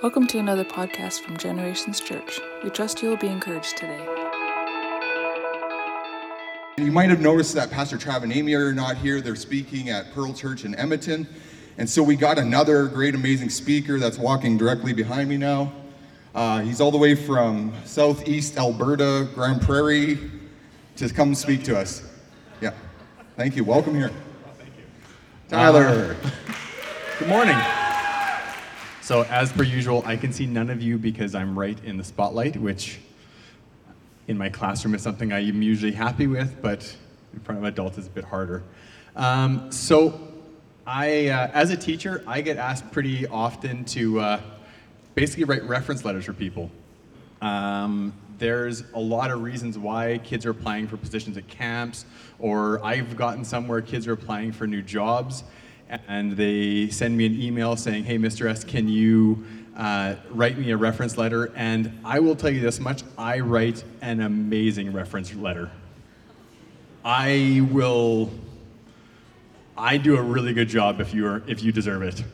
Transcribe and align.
Welcome 0.00 0.28
to 0.28 0.38
another 0.38 0.64
podcast 0.64 1.22
from 1.22 1.36
Generations 1.36 1.98
Church. 1.98 2.38
We 2.62 2.70
trust 2.70 3.02
you 3.02 3.08
will 3.08 3.16
be 3.16 3.26
encouraged 3.26 3.76
today. 3.76 3.98
You 6.76 6.92
might 6.92 7.10
have 7.10 7.20
noticed 7.20 7.52
that 7.54 7.72
Pastor 7.72 7.96
Trav 7.96 8.22
and 8.22 8.32
Amy 8.32 8.54
are 8.54 8.72
not 8.72 8.96
here. 8.96 9.20
They're 9.20 9.34
speaking 9.34 9.90
at 9.90 10.12
Pearl 10.12 10.32
Church 10.32 10.64
in 10.64 10.76
Edmonton. 10.76 11.26
And 11.78 11.90
so 11.90 12.00
we 12.04 12.14
got 12.14 12.38
another 12.38 12.86
great, 12.86 13.16
amazing 13.16 13.50
speaker 13.50 13.98
that's 13.98 14.18
walking 14.18 14.56
directly 14.56 14.92
behind 14.92 15.28
me 15.28 15.36
now. 15.36 15.72
Uh, 16.32 16.60
he's 16.60 16.80
all 16.80 16.92
the 16.92 16.98
way 16.98 17.16
from 17.16 17.72
southeast 17.84 18.56
Alberta, 18.56 19.28
Grande 19.34 19.60
Prairie, 19.60 20.30
to 20.94 21.08
come 21.08 21.34
speak 21.34 21.64
to 21.64 21.76
us. 21.76 22.08
Yeah. 22.60 22.72
Thank 23.36 23.56
you. 23.56 23.64
Welcome 23.64 23.96
here. 23.96 24.12
Thank 24.58 24.70
you. 24.76 24.84
Tyler. 25.48 26.14
Uh, 26.22 26.30
good 27.18 27.28
morning. 27.28 27.56
So, 29.08 29.22
as 29.30 29.50
per 29.50 29.62
usual, 29.62 30.02
I 30.04 30.18
can 30.18 30.34
see 30.34 30.44
none 30.44 30.68
of 30.68 30.82
you 30.82 30.98
because 30.98 31.34
I'm 31.34 31.58
right 31.58 31.82
in 31.82 31.96
the 31.96 32.04
spotlight, 32.04 32.58
which 32.58 32.98
in 34.26 34.36
my 34.36 34.50
classroom 34.50 34.94
is 34.94 35.00
something 35.00 35.32
I 35.32 35.38
am 35.48 35.62
usually 35.62 35.92
happy 35.92 36.26
with, 36.26 36.60
but 36.60 36.94
in 37.32 37.40
front 37.40 37.58
of 37.58 37.64
adults 37.64 37.96
is 37.96 38.06
a 38.06 38.10
bit 38.10 38.24
harder. 38.24 38.62
Um, 39.16 39.72
so, 39.72 40.20
I, 40.86 41.28
uh, 41.28 41.50
as 41.54 41.70
a 41.70 41.76
teacher, 41.78 42.22
I 42.26 42.42
get 42.42 42.58
asked 42.58 42.92
pretty 42.92 43.26
often 43.26 43.86
to 43.86 44.20
uh, 44.20 44.40
basically 45.14 45.44
write 45.44 45.62
reference 45.62 46.04
letters 46.04 46.26
for 46.26 46.34
people. 46.34 46.70
Um, 47.40 48.12
there's 48.36 48.84
a 48.92 49.00
lot 49.00 49.30
of 49.30 49.40
reasons 49.40 49.78
why 49.78 50.18
kids 50.22 50.44
are 50.44 50.50
applying 50.50 50.86
for 50.86 50.98
positions 50.98 51.38
at 51.38 51.48
camps, 51.48 52.04
or 52.38 52.84
I've 52.84 53.16
gotten 53.16 53.46
some 53.46 53.68
where 53.68 53.80
kids 53.80 54.06
are 54.06 54.12
applying 54.12 54.52
for 54.52 54.66
new 54.66 54.82
jobs, 54.82 55.44
and 55.88 56.36
they 56.36 56.88
send 56.90 57.16
me 57.16 57.26
an 57.26 57.40
email 57.40 57.76
saying, 57.76 58.04
"Hey, 58.04 58.18
Mr. 58.18 58.48
S, 58.48 58.64
can 58.64 58.88
you 58.88 59.44
uh, 59.76 60.16
write 60.30 60.58
me 60.58 60.70
a 60.70 60.76
reference 60.76 61.16
letter?" 61.16 61.52
And 61.56 62.00
I 62.04 62.20
will 62.20 62.36
tell 62.36 62.50
you 62.50 62.60
this 62.60 62.80
much: 62.80 63.02
I 63.16 63.40
write 63.40 63.82
an 64.00 64.20
amazing 64.20 64.92
reference 64.92 65.34
letter. 65.34 65.70
I 67.04 67.66
will. 67.70 68.30
I 69.76 69.96
do 69.96 70.16
a 70.16 70.22
really 70.22 70.52
good 70.52 70.68
job 70.68 71.00
if 71.00 71.14
you 71.14 71.26
are 71.26 71.42
if 71.46 71.62
you 71.62 71.72
deserve 71.72 72.02
it. 72.02 72.24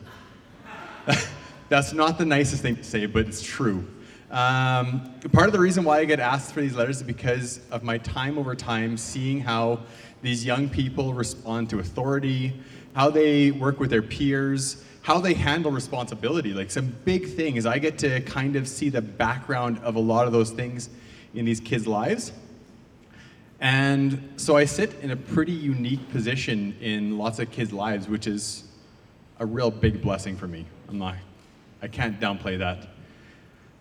That's 1.69 1.93
not 1.93 2.17
the 2.17 2.25
nicest 2.25 2.61
thing 2.61 2.75
to 2.75 2.83
say, 2.83 3.05
but 3.05 3.27
it's 3.27 3.41
true. 3.41 3.87
Um, 4.31 5.13
part 5.31 5.47
of 5.47 5.53
the 5.53 5.59
reason 5.59 5.83
why 5.83 5.99
I 5.99 6.05
get 6.05 6.19
asked 6.19 6.51
for 6.51 6.59
these 6.59 6.75
letters 6.75 6.97
is 6.97 7.03
because 7.03 7.61
of 7.71 7.83
my 7.83 7.99
time 7.99 8.37
over 8.37 8.55
time 8.55 8.97
seeing 8.97 9.39
how 9.39 9.81
these 10.25 10.45
young 10.45 10.69
people 10.69 11.13
respond 11.13 11.69
to 11.69 11.79
authority, 11.79 12.53
how 12.95 13.09
they 13.09 13.51
work 13.51 13.79
with 13.79 13.89
their 13.89 14.01
peers, 14.01 14.83
how 15.01 15.19
they 15.19 15.33
handle 15.33 15.71
responsibility. 15.71 16.53
Like 16.53 16.71
some 16.71 16.95
big 17.05 17.27
thing 17.27 17.57
is 17.57 17.65
I 17.65 17.77
get 17.77 17.99
to 17.99 18.21
kind 18.21 18.55
of 18.55 18.67
see 18.67 18.89
the 18.89 19.01
background 19.01 19.79
of 19.83 19.95
a 19.95 19.99
lot 19.99 20.25
of 20.25 20.33
those 20.33 20.51
things 20.51 20.89
in 21.33 21.45
these 21.45 21.59
kids' 21.59 21.85
lives. 21.85 22.31
And 23.59 24.33
so 24.37 24.57
I 24.57 24.65
sit 24.65 24.93
in 25.01 25.11
a 25.11 25.15
pretty 25.15 25.51
unique 25.51 26.09
position 26.11 26.75
in 26.81 27.17
lots 27.17 27.39
of 27.39 27.51
kids' 27.51 27.71
lives, 27.71 28.07
which 28.07 28.27
is 28.27 28.63
a 29.39 29.45
real 29.45 29.71
big 29.71 30.01
blessing 30.01 30.35
for 30.35 30.47
me. 30.47 30.65
I'm 30.89 30.97
not, 30.97 31.15
I 31.81 31.87
can't 31.87 32.19
downplay 32.19 32.57
that. 32.59 32.87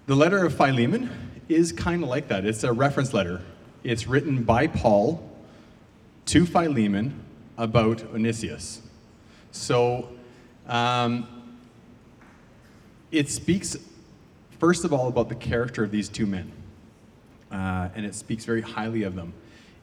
The 0.06 0.14
letter 0.14 0.44
of 0.44 0.54
Philemon 0.54 1.10
is 1.48 1.72
kind 1.72 2.02
of 2.02 2.08
like 2.08 2.28
that. 2.28 2.44
It's 2.44 2.64
a 2.64 2.72
reference 2.72 3.14
letter. 3.14 3.40
It's 3.82 4.06
written 4.06 4.44
by 4.44 4.66
Paul 4.66 5.30
to 6.26 6.46
Philemon 6.46 7.22
about 7.56 7.98
Onesius. 8.12 8.80
So 9.52 10.08
um, 10.66 11.28
it 13.12 13.28
speaks, 13.28 13.76
first 14.58 14.84
of 14.84 14.92
all, 14.92 15.08
about 15.08 15.28
the 15.28 15.34
character 15.34 15.84
of 15.84 15.90
these 15.90 16.08
two 16.08 16.26
men, 16.26 16.50
uh, 17.52 17.88
and 17.94 18.04
it 18.04 18.14
speaks 18.14 18.44
very 18.44 18.62
highly 18.62 19.02
of 19.04 19.14
them. 19.14 19.32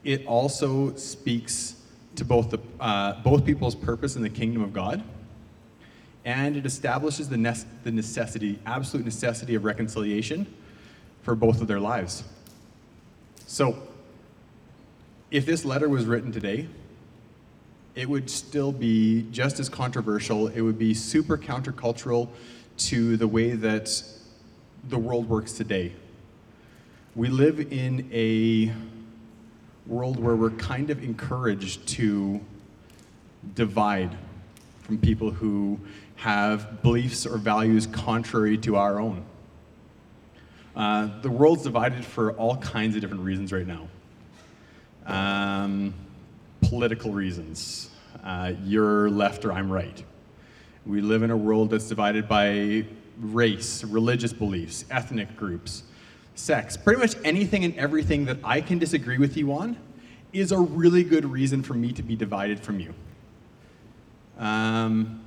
It 0.03 0.25
also 0.25 0.95
speaks 0.95 1.75
to 2.15 2.25
both, 2.25 2.49
the, 2.49 2.59
uh, 2.79 3.21
both 3.21 3.45
people's 3.45 3.75
purpose 3.75 4.15
in 4.15 4.21
the 4.21 4.29
kingdom 4.29 4.61
of 4.61 4.73
God, 4.73 5.01
and 6.25 6.57
it 6.57 6.65
establishes 6.65 7.29
the, 7.29 7.37
ne- 7.37 7.53
the 7.83 7.91
necessity, 7.91 8.59
absolute 8.65 9.05
necessity 9.05 9.55
of 9.55 9.63
reconciliation 9.63 10.51
for 11.23 11.35
both 11.35 11.61
of 11.61 11.67
their 11.67 11.79
lives. 11.79 12.23
So, 13.47 13.81
if 15.31 15.45
this 15.45 15.63
letter 15.63 15.87
was 15.87 16.05
written 16.05 16.31
today, 16.31 16.67
it 17.95 18.07
would 18.07 18.29
still 18.29 18.71
be 18.71 19.25
just 19.31 19.59
as 19.59 19.69
controversial. 19.69 20.49
It 20.49 20.61
would 20.61 20.77
be 20.77 20.93
super 20.93 21.37
countercultural 21.37 22.27
to 22.77 23.15
the 23.15 23.27
way 23.27 23.51
that 23.51 24.03
the 24.89 24.97
world 24.97 25.29
works 25.29 25.53
today. 25.53 25.93
We 27.15 27.29
live 27.29 27.59
in 27.71 28.09
a 28.11 28.73
world 29.87 30.19
where 30.19 30.35
we're 30.35 30.51
kind 30.51 30.89
of 30.89 31.03
encouraged 31.03 31.87
to 31.89 32.39
divide 33.55 34.17
from 34.83 34.97
people 34.97 35.31
who 35.31 35.79
have 36.15 36.81
beliefs 36.81 37.25
or 37.25 37.37
values 37.37 37.87
contrary 37.87 38.57
to 38.59 38.75
our 38.75 38.99
own. 38.99 39.23
Uh, 40.75 41.09
the 41.21 41.29
world's 41.29 41.63
divided 41.63 42.05
for 42.05 42.33
all 42.33 42.57
kinds 42.57 42.95
of 42.95 43.01
different 43.01 43.23
reasons 43.23 43.51
right 43.51 43.67
now. 43.67 43.87
Um, 45.61 45.93
political 46.61 47.11
reasons. 47.11 47.91
Uh, 48.23 48.53
you're 48.63 49.11
left 49.11 49.45
or 49.45 49.51
I'm 49.51 49.71
right. 49.71 50.03
We 50.87 51.01
live 51.01 51.21
in 51.21 51.29
a 51.29 51.37
world 51.37 51.69
that's 51.69 51.87
divided 51.87 52.27
by 52.27 52.85
race, 53.19 53.83
religious 53.83 54.33
beliefs, 54.33 54.85
ethnic 54.89 55.35
groups, 55.35 55.83
sex. 56.33 56.75
Pretty 56.75 56.99
much 56.99 57.15
anything 57.23 57.63
and 57.63 57.75
everything 57.75 58.25
that 58.25 58.37
I 58.43 58.61
can 58.61 58.79
disagree 58.79 59.19
with 59.19 59.37
you 59.37 59.53
on 59.53 59.77
is 60.33 60.51
a 60.51 60.57
really 60.57 61.03
good 61.03 61.25
reason 61.25 61.61
for 61.61 61.75
me 61.75 61.91
to 61.93 62.01
be 62.01 62.15
divided 62.15 62.61
from 62.61 62.79
you. 62.79 62.93
Um, 64.39 65.23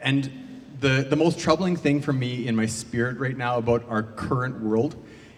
and 0.00 0.30
the, 0.78 1.06
the 1.10 1.16
most 1.16 1.40
troubling 1.40 1.74
thing 1.74 2.00
for 2.00 2.12
me 2.12 2.46
in 2.46 2.54
my 2.54 2.66
spirit 2.66 3.18
right 3.18 3.36
now 3.36 3.58
about 3.58 3.84
our 3.88 4.04
current 4.04 4.60
world 4.60 4.94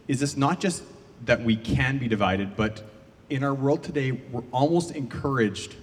is 0.07 0.23
it's 0.23 0.37
not 0.37 0.61
just 0.61 0.83
that 1.25 1.43
we 1.43 1.57
can 1.57 1.97
be 1.97 2.09
divided, 2.09 2.57
but 2.57 2.83
in 3.29 3.43
our 3.43 3.55
world 3.55 3.83
today, 3.83 4.13
we're 4.13 4.45
almost 4.53 4.93
encouraged 4.93 5.75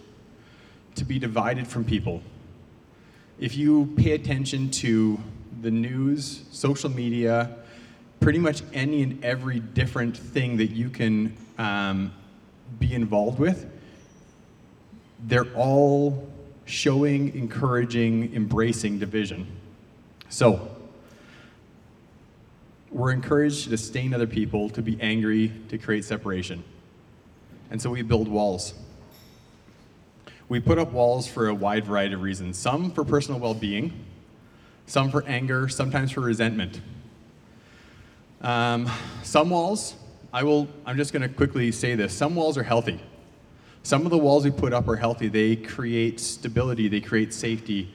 to 0.95 1.03
be 1.03 1.19
divided 1.19 1.67
from 1.67 1.83
people. 1.83 2.21
If 3.39 3.57
you 3.57 3.93
pay 3.97 4.11
attention 4.11 4.69
to 4.71 5.19
the 5.61 5.71
news, 5.71 6.43
social 6.51 6.89
media, 6.89 7.55
pretty 8.19 8.39
much 8.39 8.61
any 8.73 9.03
and 9.03 9.23
every 9.23 9.59
different 9.59 10.15
thing 10.15 10.57
that 10.57 10.71
you 10.71 10.89
can 10.89 11.35
um, 11.57 12.13
be 12.79 12.93
involved 12.93 13.39
with, 13.39 13.69
they're 15.25 15.51
all 15.55 16.29
showing, 16.65 17.35
encouraging, 17.35 18.33
embracing 18.33 18.99
division. 18.99 19.47
So, 20.29 20.69
we're 22.89 23.11
encouraged 23.11 23.63
to 23.63 23.69
disdain 23.71 24.13
other 24.13 24.27
people, 24.27 24.69
to 24.69 24.81
be 24.81 25.01
angry, 25.01 25.51
to 25.69 25.77
create 25.77 26.05
separation. 26.05 26.63
And 27.73 27.81
so 27.81 27.89
we 27.89 28.03
build 28.03 28.27
walls. 28.27 28.75
We 30.47 30.59
put 30.59 30.77
up 30.77 30.91
walls 30.91 31.27
for 31.27 31.47
a 31.47 31.55
wide 31.55 31.85
variety 31.85 32.13
of 32.13 32.21
reasons 32.21 32.55
some 32.55 32.91
for 32.91 33.03
personal 33.03 33.39
well 33.39 33.55
being, 33.55 34.05
some 34.85 35.09
for 35.09 35.23
anger, 35.25 35.67
sometimes 35.67 36.11
for 36.11 36.21
resentment. 36.21 36.81
Um, 38.41 38.87
some 39.23 39.49
walls, 39.49 39.95
I 40.31 40.43
will, 40.43 40.67
I'm 40.85 40.97
just 40.97 41.13
going 41.13 41.23
to 41.23 41.29
quickly 41.29 41.71
say 41.71 41.95
this 41.95 42.13
some 42.13 42.35
walls 42.35 42.59
are 42.59 42.63
healthy. 42.63 43.01
Some 43.81 44.05
of 44.05 44.11
the 44.11 44.19
walls 44.19 44.45
we 44.45 44.51
put 44.51 44.71
up 44.71 44.87
are 44.87 44.95
healthy. 44.95 45.27
They 45.27 45.55
create 45.55 46.19
stability, 46.19 46.87
they 46.87 47.01
create 47.01 47.33
safety, 47.33 47.91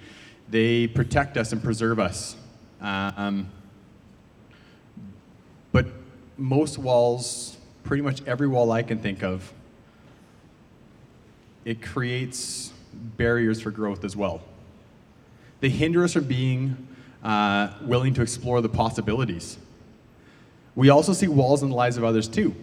they 0.49 0.89
protect 0.89 1.37
us 1.37 1.53
and 1.53 1.62
preserve 1.62 2.00
us. 2.00 2.34
Um, 2.81 3.48
but 5.71 5.86
most 6.36 6.78
walls, 6.78 7.59
pretty 7.84 8.03
much 8.03 8.22
every 8.27 8.48
wall 8.48 8.72
I 8.72 8.83
can 8.83 8.98
think 8.98 9.22
of, 9.22 9.53
it 11.68 11.82
creates 11.82 12.72
barriers 12.94 13.60
for 13.60 13.70
growth 13.70 14.03
as 14.03 14.16
well. 14.16 14.41
They 15.60 15.68
hinder 15.68 16.03
us 16.03 16.15
from 16.15 16.24
being 16.24 16.88
uh, 17.22 17.74
willing 17.82 18.15
to 18.15 18.22
explore 18.22 18.62
the 18.62 18.70
possibilities. 18.70 19.59
We 20.74 20.88
also 20.88 21.12
see 21.12 21.28
walls 21.28 21.62
in 21.62 21.68
the 21.68 21.74
lives 21.74 21.98
of 21.98 22.04
others 22.04 22.26
too. 22.26 22.56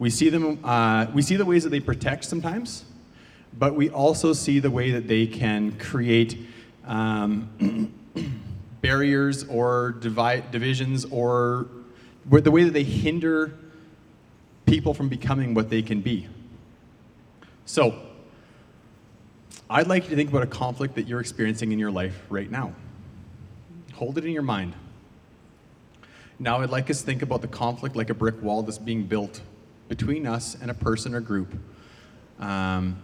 We 0.00 0.10
see 0.10 0.30
them. 0.30 0.58
Uh, 0.64 1.06
we 1.14 1.22
see 1.22 1.36
the 1.36 1.44
ways 1.44 1.62
that 1.62 1.70
they 1.70 1.78
protect 1.78 2.24
sometimes, 2.24 2.84
but 3.56 3.76
we 3.76 3.88
also 3.88 4.32
see 4.32 4.58
the 4.58 4.70
way 4.70 4.90
that 4.90 5.06
they 5.06 5.28
can 5.28 5.78
create 5.78 6.36
um, 6.86 7.94
barriers 8.80 9.44
or 9.44 9.92
divide, 10.00 10.50
divisions, 10.50 11.04
or 11.04 11.68
the 12.28 12.50
way 12.50 12.64
that 12.64 12.72
they 12.72 12.82
hinder 12.82 13.56
people 14.66 14.92
from 14.92 15.08
becoming 15.08 15.54
what 15.54 15.70
they 15.70 15.82
can 15.82 16.00
be. 16.00 16.26
So, 17.64 17.94
I'd 19.70 19.86
like 19.86 20.04
you 20.04 20.10
to 20.10 20.16
think 20.16 20.28
about 20.28 20.42
a 20.42 20.46
conflict 20.46 20.94
that 20.96 21.08
you're 21.08 21.20
experiencing 21.20 21.72
in 21.72 21.78
your 21.78 21.90
life 21.90 22.20
right 22.28 22.50
now. 22.50 22.74
Hold 23.94 24.18
it 24.18 24.24
in 24.24 24.32
your 24.32 24.42
mind. 24.42 24.74
Now, 26.38 26.60
I'd 26.60 26.70
like 26.70 26.90
us 26.90 27.00
to 27.00 27.06
think 27.06 27.22
about 27.22 27.40
the 27.40 27.48
conflict 27.48 27.96
like 27.96 28.10
a 28.10 28.14
brick 28.14 28.42
wall 28.42 28.62
that's 28.62 28.78
being 28.78 29.04
built 29.04 29.40
between 29.88 30.26
us 30.26 30.56
and 30.60 30.70
a 30.70 30.74
person 30.74 31.14
or 31.14 31.20
group. 31.20 31.54
Um, 32.38 33.02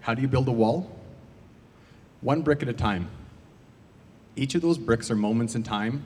how 0.00 0.12
do 0.14 0.20
you 0.20 0.28
build 0.28 0.48
a 0.48 0.52
wall? 0.52 0.90
One 2.20 2.42
brick 2.42 2.62
at 2.62 2.68
a 2.68 2.72
time. 2.72 3.08
Each 4.36 4.54
of 4.54 4.62
those 4.62 4.78
bricks 4.78 5.10
are 5.10 5.16
moments 5.16 5.54
in 5.54 5.62
time. 5.62 6.04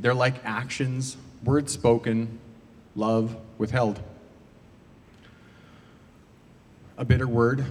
They're 0.00 0.14
like 0.14 0.44
actions, 0.44 1.16
words 1.44 1.72
spoken, 1.72 2.38
love 2.94 3.36
withheld. 3.56 4.02
A 6.96 7.04
bitter 7.04 7.28
word, 7.28 7.64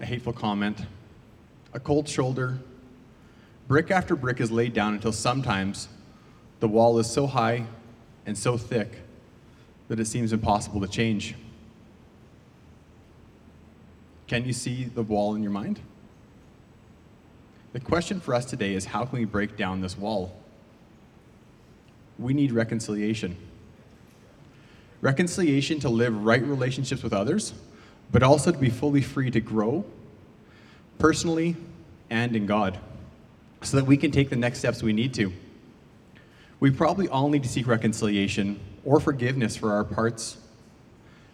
a 0.00 0.06
hateful 0.06 0.32
comment, 0.32 0.78
a 1.72 1.80
cold 1.80 2.08
shoulder. 2.08 2.58
Brick 3.68 3.90
after 3.90 4.14
brick 4.14 4.40
is 4.40 4.50
laid 4.50 4.72
down 4.72 4.94
until 4.94 5.12
sometimes 5.12 5.88
the 6.60 6.68
wall 6.68 6.98
is 6.98 7.10
so 7.10 7.26
high 7.26 7.66
and 8.26 8.36
so 8.36 8.56
thick 8.56 9.00
that 9.88 10.00
it 10.00 10.06
seems 10.06 10.32
impossible 10.32 10.80
to 10.80 10.88
change. 10.88 11.34
Can 14.26 14.44
you 14.44 14.52
see 14.52 14.84
the 14.84 15.02
wall 15.02 15.34
in 15.34 15.42
your 15.42 15.52
mind? 15.52 15.80
The 17.72 17.80
question 17.80 18.20
for 18.20 18.34
us 18.34 18.44
today 18.44 18.74
is 18.74 18.86
how 18.86 19.04
can 19.04 19.18
we 19.18 19.24
break 19.24 19.56
down 19.56 19.80
this 19.80 19.96
wall? 19.96 20.34
We 22.18 22.34
need 22.34 22.52
reconciliation. 22.52 23.36
Reconciliation 25.00 25.78
to 25.80 25.88
live 25.88 26.24
right 26.24 26.42
relationships 26.42 27.02
with 27.02 27.12
others, 27.12 27.52
but 28.10 28.22
also 28.22 28.52
to 28.52 28.58
be 28.58 28.70
fully 28.70 29.02
free 29.02 29.30
to 29.30 29.40
grow 29.40 29.84
personally 30.98 31.56
and 32.10 32.34
in 32.36 32.46
God 32.46 32.78
so 33.62 33.76
that 33.76 33.84
we 33.84 33.96
can 33.96 34.10
take 34.10 34.30
the 34.30 34.36
next 34.36 34.60
steps 34.60 34.82
we 34.82 34.92
need 34.92 35.12
to. 35.14 35.32
We 36.60 36.70
probably 36.70 37.08
all 37.08 37.28
need 37.28 37.42
to 37.42 37.48
seek 37.48 37.66
reconciliation 37.66 38.58
or 38.84 39.00
forgiveness 39.00 39.56
for 39.56 39.72
our 39.72 39.84
parts. 39.84 40.38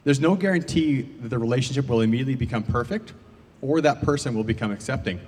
There's 0.05 0.19
no 0.19 0.35
guarantee 0.35 1.03
that 1.03 1.29
the 1.29 1.39
relationship 1.39 1.89
will 1.89 2.01
immediately 2.01 2.35
become 2.35 2.63
perfect 2.63 3.13
or 3.61 3.81
that 3.81 4.03
person 4.03 4.35
will 4.35 4.45
become 4.45 4.73
accepting. 4.73 5.21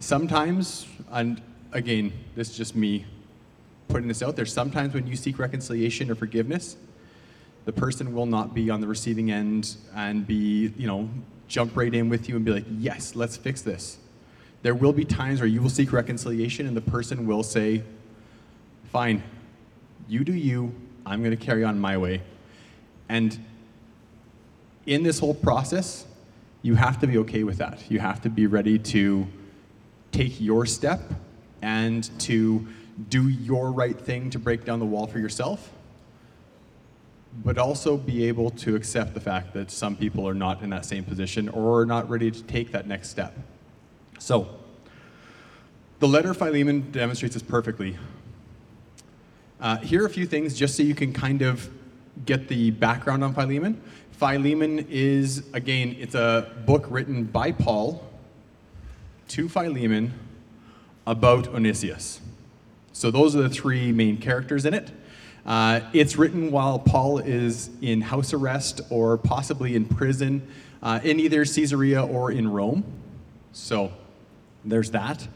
Sometimes, 0.00 0.86
and 1.10 1.40
again, 1.72 2.12
this 2.34 2.50
is 2.50 2.56
just 2.56 2.76
me 2.76 3.06
putting 3.88 4.08
this 4.08 4.22
out 4.22 4.36
there, 4.36 4.44
sometimes 4.46 4.92
when 4.92 5.06
you 5.06 5.16
seek 5.16 5.38
reconciliation 5.38 6.10
or 6.10 6.14
forgiveness, 6.14 6.76
the 7.66 7.72
person 7.72 8.14
will 8.14 8.26
not 8.26 8.54
be 8.54 8.70
on 8.70 8.80
the 8.80 8.86
receiving 8.86 9.30
end 9.30 9.76
and 9.94 10.26
be, 10.26 10.72
you 10.78 10.86
know, 10.86 11.10
jump 11.48 11.76
right 11.76 11.92
in 11.92 12.08
with 12.08 12.28
you 12.28 12.36
and 12.36 12.44
be 12.44 12.52
like, 12.52 12.64
yes, 12.78 13.14
let's 13.14 13.36
fix 13.36 13.60
this. 13.60 13.98
There 14.62 14.74
will 14.74 14.92
be 14.92 15.04
times 15.04 15.40
where 15.40 15.48
you 15.48 15.60
will 15.60 15.68
seek 15.68 15.92
reconciliation 15.92 16.66
and 16.66 16.76
the 16.76 16.80
person 16.80 17.26
will 17.26 17.42
say, 17.42 17.82
fine, 18.92 19.22
you 20.08 20.24
do 20.24 20.32
you, 20.32 20.72
I'm 21.04 21.22
going 21.22 21.36
to 21.36 21.44
carry 21.44 21.64
on 21.64 21.78
my 21.78 21.98
way. 21.98 22.22
And 23.08 23.38
in 24.86 25.02
this 25.02 25.18
whole 25.18 25.34
process, 25.34 26.06
you 26.62 26.76
have 26.76 27.00
to 27.00 27.06
be 27.06 27.18
okay 27.18 27.42
with 27.42 27.58
that. 27.58 27.90
You 27.90 27.98
have 27.98 28.22
to 28.22 28.30
be 28.30 28.46
ready 28.46 28.78
to 28.78 29.26
take 30.12 30.40
your 30.40 30.66
step 30.66 31.00
and 31.62 32.08
to 32.20 32.66
do 33.08 33.28
your 33.28 33.72
right 33.72 33.98
thing 33.98 34.30
to 34.30 34.38
break 34.38 34.64
down 34.64 34.78
the 34.78 34.86
wall 34.86 35.06
for 35.06 35.18
yourself, 35.18 35.72
but 37.44 37.58
also 37.58 37.96
be 37.96 38.24
able 38.26 38.50
to 38.50 38.76
accept 38.76 39.14
the 39.14 39.20
fact 39.20 39.52
that 39.54 39.70
some 39.70 39.96
people 39.96 40.26
are 40.28 40.34
not 40.34 40.62
in 40.62 40.70
that 40.70 40.84
same 40.84 41.04
position 41.04 41.48
or 41.48 41.80
are 41.80 41.86
not 41.86 42.08
ready 42.08 42.30
to 42.30 42.42
take 42.44 42.72
that 42.72 42.86
next 42.86 43.10
step. 43.10 43.36
So, 44.18 44.48
the 45.98 46.08
letter 46.08 46.30
of 46.30 46.36
Philemon 46.36 46.90
demonstrates 46.90 47.34
this 47.34 47.42
perfectly. 47.42 47.96
Uh, 49.60 49.78
here 49.78 50.02
are 50.02 50.06
a 50.06 50.10
few 50.10 50.26
things 50.26 50.54
just 50.54 50.76
so 50.76 50.82
you 50.82 50.94
can 50.94 51.12
kind 51.12 51.42
of 51.42 51.70
get 52.24 52.48
the 52.48 52.70
background 52.70 53.24
on 53.24 53.34
Philemon. 53.34 53.80
Philemon 54.12 54.86
is, 54.90 55.44
again, 55.52 55.96
it's 55.98 56.14
a 56.14 56.50
book 56.66 56.86
written 56.88 57.24
by 57.24 57.52
Paul 57.52 58.06
to 59.28 59.48
Philemon 59.48 60.12
about 61.06 61.44
Onesius. 61.52 62.20
So 62.92 63.10
those 63.10 63.36
are 63.36 63.42
the 63.42 63.50
three 63.50 63.92
main 63.92 64.16
characters 64.18 64.64
in 64.64 64.74
it. 64.74 64.90
Uh, 65.46 65.80
it's 65.92 66.16
written 66.16 66.50
while 66.50 66.76
Paul 66.76 67.18
is 67.18 67.70
in 67.80 68.00
house 68.00 68.32
arrest 68.32 68.80
or 68.90 69.16
possibly 69.16 69.76
in 69.76 69.84
prison 69.84 70.46
uh, 70.82 70.98
in 71.04 71.20
either 71.20 71.44
Caesarea 71.44 72.04
or 72.04 72.32
in 72.32 72.50
Rome. 72.50 72.84
So 73.52 73.92
there's 74.64 74.90
that. 74.90 75.26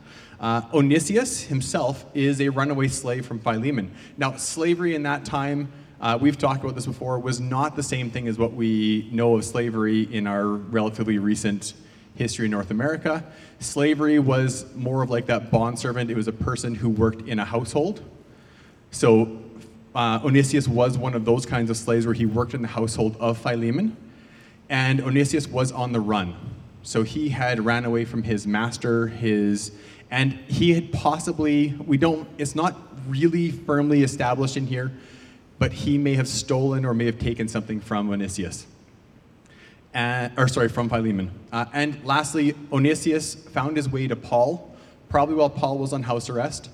Uh, 0.41 0.63
Onesius 0.73 1.47
himself 1.47 2.05
is 2.13 2.41
a 2.41 2.49
runaway 2.49 2.89
slave 2.89 3.25
from 3.25 3.39
Philemon. 3.39 3.93
Now, 4.17 4.37
slavery 4.37 4.97
in 4.97 5.05
that 5.05 5.25
time, 5.25 5.71
uh, 6.01 6.19
we've 6.21 6.39
talked 6.39 6.65
about 6.65 6.75
this 6.75 6.87
before, 6.87 7.21
was 7.21 7.39
not 7.41 7.77
the 7.77 7.83
same 7.83 8.11
thing 8.11 8.27
as 8.27 8.37
what 8.37 8.53
we 8.53 9.09
know 9.13 9.37
of 9.37 9.45
slavery 9.45 10.03
in 10.13 10.27
our 10.27 10.47
relatively 10.47 11.19
recent 11.19 11.75
history 12.17 12.47
in 12.47 12.51
North 12.51 12.71
America. 12.73 13.25
Slavery 13.61 14.19
was 14.19 14.65
more 14.75 15.03
of 15.03 15.11
like 15.11 15.27
that 15.27 15.53
bond 15.53 15.79
servant. 15.79 16.11
It 16.11 16.17
was 16.17 16.27
a 16.27 16.33
person 16.33 16.75
who 16.75 16.89
worked 16.89 17.29
in 17.29 17.39
a 17.39 17.45
household. 17.45 18.03
So 18.91 19.43
uh, 19.95 20.21
Onesius 20.21 20.69
was 20.69 20.97
one 20.97 21.15
of 21.15 21.25
those 21.25 21.47
kinds 21.47 21.71
of 21.71 21.77
slaves 21.77 22.07
where 22.07 22.15
he 22.15 22.27
worked 22.27 22.55
in 22.55 22.63
the 22.63 22.69
household 22.69 23.17
of 23.19 23.39
Philemon. 23.39 23.97
And 24.69 25.01
Onesius 25.01 25.51
was 25.51 25.73
on 25.73 25.93
the 25.93 26.01
run. 26.01 26.37
So 26.83 27.03
he 27.03 27.31
had 27.31 27.65
ran 27.65 27.85
away 27.85 28.05
from 28.05 28.23
his 28.23 28.47
master, 28.47 29.09
his 29.09 29.73
and 30.11 30.33
he 30.49 30.75
had 30.75 30.93
possibly, 30.93 31.75
we 31.87 31.97
don't, 31.97 32.29
it's 32.37 32.57
not 32.57 32.77
really 33.09 33.51
firmly 33.51 34.03
established 34.03 34.57
in 34.57 34.67
here, 34.67 34.91
but 35.59 35.73
he 35.73 35.99
may 35.99 36.15
have 36.15 36.27
stolen 36.27 36.85
or 36.85 36.95
may 36.95 37.07
have 37.07 37.19
taken 37.19 37.47
something 37.47 37.81
from 37.81 38.09
Onesius. 38.09 38.65
Uh, 39.95 40.29
or 40.37 40.49
sorry, 40.49 40.69
from 40.69 40.89
Philemon. 40.89 41.31
Uh, 41.53 41.67
and 41.73 42.05
lastly, 42.05 42.53
Onesius 42.73 43.37
found 43.51 43.77
his 43.77 43.89
way 43.89 44.09
to 44.09 44.17
Paul, 44.17 44.75
probably 45.09 45.35
while 45.37 45.51
Paul 45.51 45.79
was 45.79 45.93
on 45.93 46.03
house 46.03 46.29
arrest. 46.29 46.71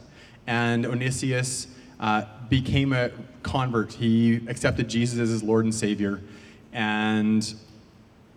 And 0.47 0.85
Onesius 0.85 1.67
uh, 2.01 2.25
became 2.49 2.93
a 2.93 3.11
convert. 3.43 3.93
He 3.93 4.37
accepted 4.49 4.89
Jesus 4.89 5.19
as 5.19 5.29
his 5.29 5.43
Lord 5.43 5.65
and 5.65 5.75
Savior. 5.75 6.21
And 6.73 7.55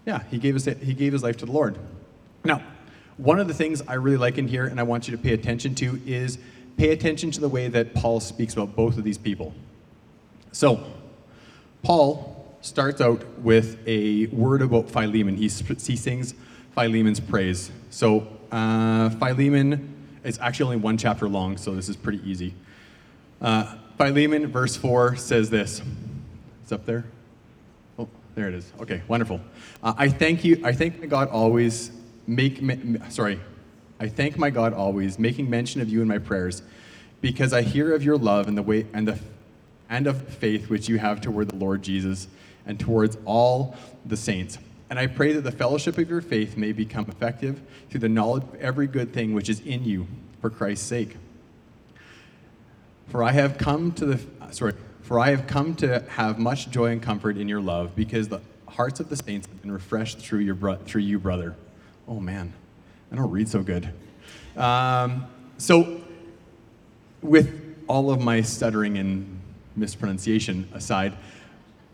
yeah, 0.06 0.24
he 0.32 0.38
gave 0.38 0.54
his, 0.54 0.66
he 0.66 0.94
gave 0.94 1.14
his 1.14 1.24
life 1.24 1.38
to 1.38 1.46
the 1.46 1.52
Lord. 1.52 1.78
Now, 2.44 2.62
one 3.18 3.40
of 3.40 3.48
the 3.48 3.54
things 3.54 3.82
I 3.88 3.96
really 3.96 4.18
like 4.18 4.38
in 4.38 4.48
here, 4.48 4.66
and 4.66 4.80
I 4.80 4.84
want 4.84 5.08
you 5.08 5.16
to 5.16 5.22
pay 5.22 5.34
attention 5.34 5.76
to, 5.76 6.00
is 6.06 6.40
pay 6.78 6.92
attention 6.92 7.32
to 7.32 7.42
the 7.42 7.50
way 7.50 7.68
that 7.68 7.94
Paul 7.94 8.22
speaks 8.22 8.54
about 8.54 8.76
both 8.76 8.98
of 8.98 9.04
these 9.04 9.18
people. 9.18 9.54
So, 10.54 10.84
Paul 11.84 12.58
starts 12.62 13.02
out 13.02 13.24
with 13.40 13.78
a 13.86 14.28
word 14.28 14.62
about 14.62 14.90
Philemon. 14.90 15.36
He, 15.36 15.50
he 15.50 15.96
sings 15.96 16.34
Philemon's 16.76 17.20
praise. 17.20 17.72
So, 17.90 18.28
uh, 18.52 19.10
Philemon 19.10 19.96
is 20.24 20.40
actually 20.40 20.76
only 20.76 20.78
one 20.78 20.98
chapter 20.98 21.28
long, 21.28 21.58
so 21.58 21.76
this 21.76 21.90
is 21.90 21.98
pretty 21.98 22.22
easy. 22.30 22.54
Uh, 23.42 23.76
Philemon, 23.98 24.48
verse 24.48 24.76
4, 24.76 25.16
says 25.16 25.50
this. 25.50 25.82
It's 26.64 26.72
up 26.72 26.86
there. 26.86 27.06
Oh, 27.98 28.08
there 28.36 28.48
it 28.48 28.54
is. 28.54 28.72
Okay, 28.82 29.02
wonderful. 29.08 29.40
Uh, 29.82 29.94
I 29.98 30.10
thank 30.10 30.44
you. 30.44 30.62
I 30.64 30.72
thank 30.74 31.00
my 31.00 31.08
God 31.08 31.30
always 31.30 31.92
make, 32.28 32.62
sorry, 33.10 33.40
I 34.00 34.08
thank 34.08 34.38
my 34.38 34.50
God 34.50 34.74
always, 34.74 35.20
making 35.20 35.50
mention 35.50 35.82
of 35.82 35.90
you 35.90 36.02
in 36.02 36.08
my 36.08 36.20
prayers, 36.20 36.62
because 37.22 37.52
I 37.54 37.62
hear 37.64 37.94
of 37.94 38.04
your 38.04 38.18
love 38.18 38.48
and 38.48 38.58
the 38.58 38.62
way 38.62 38.86
and 38.94 39.08
the 39.08 39.20
and 39.90 40.06
of 40.06 40.22
faith 40.36 40.70
which 40.70 40.88
you 40.88 41.00
have 41.00 41.20
toward 41.20 41.50
the 41.50 41.56
Lord 41.56 41.82
Jesus 41.82 42.28
and 42.66 42.80
towards 42.80 43.18
all 43.26 43.76
the 44.06 44.16
saints. 44.16 44.60
And 44.90 45.00
I 45.00 45.08
pray 45.08 45.34
that 45.34 45.42
the 45.42 45.52
fellowship 45.52 45.98
of 45.98 46.10
your 46.10 46.22
faith 46.22 46.56
may 46.56 46.72
become 46.72 47.06
effective 47.10 47.60
through 47.90 48.02
the 48.02 48.10
knowledge 48.10 48.44
of 48.44 48.56
every 48.56 48.88
good 48.88 49.14
thing 49.14 49.34
which 49.34 49.50
is 49.50 49.60
in 49.62 49.84
you 49.84 50.08
for 50.42 50.50
Christ's 50.50 50.86
sake. 50.86 51.16
For 53.10 53.24
I 53.24 53.32
have 53.32 53.58
come 53.58 53.92
to 53.94 54.06
the 54.06 54.20
sorry, 54.52 54.74
for 55.02 55.20
I 55.20 55.32
have 55.32 55.48
come 55.48 55.76
to 55.78 56.04
have 56.10 56.38
much 56.38 56.70
joy 56.70 56.92
and 56.92 57.02
comfort 57.02 57.38
in 57.38 57.50
your 57.50 57.62
love, 57.62 57.96
because 57.96 58.28
the 58.28 58.42
hearts 58.68 59.00
of 59.00 59.10
the 59.10 59.16
saints 59.16 59.48
have 59.48 59.62
been 59.62 59.72
refreshed 59.72 60.20
through 60.20 60.40
your 60.40 60.56
bro- 60.56 60.76
through 60.76 61.02
you, 61.02 61.20
brother. 61.20 61.56
Oh 62.08 62.20
man, 62.20 62.54
I 63.12 63.16
don't 63.16 63.32
read 63.32 63.50
so 63.50 63.64
good. 63.64 63.92
Um, 64.56 65.26
so, 65.58 66.02
with 67.22 67.78
all 67.88 68.12
of 68.12 68.22
my 68.22 68.42
stuttering 68.42 68.98
and 69.00 69.40
mispronunciation 69.76 70.70
aside, 70.74 71.14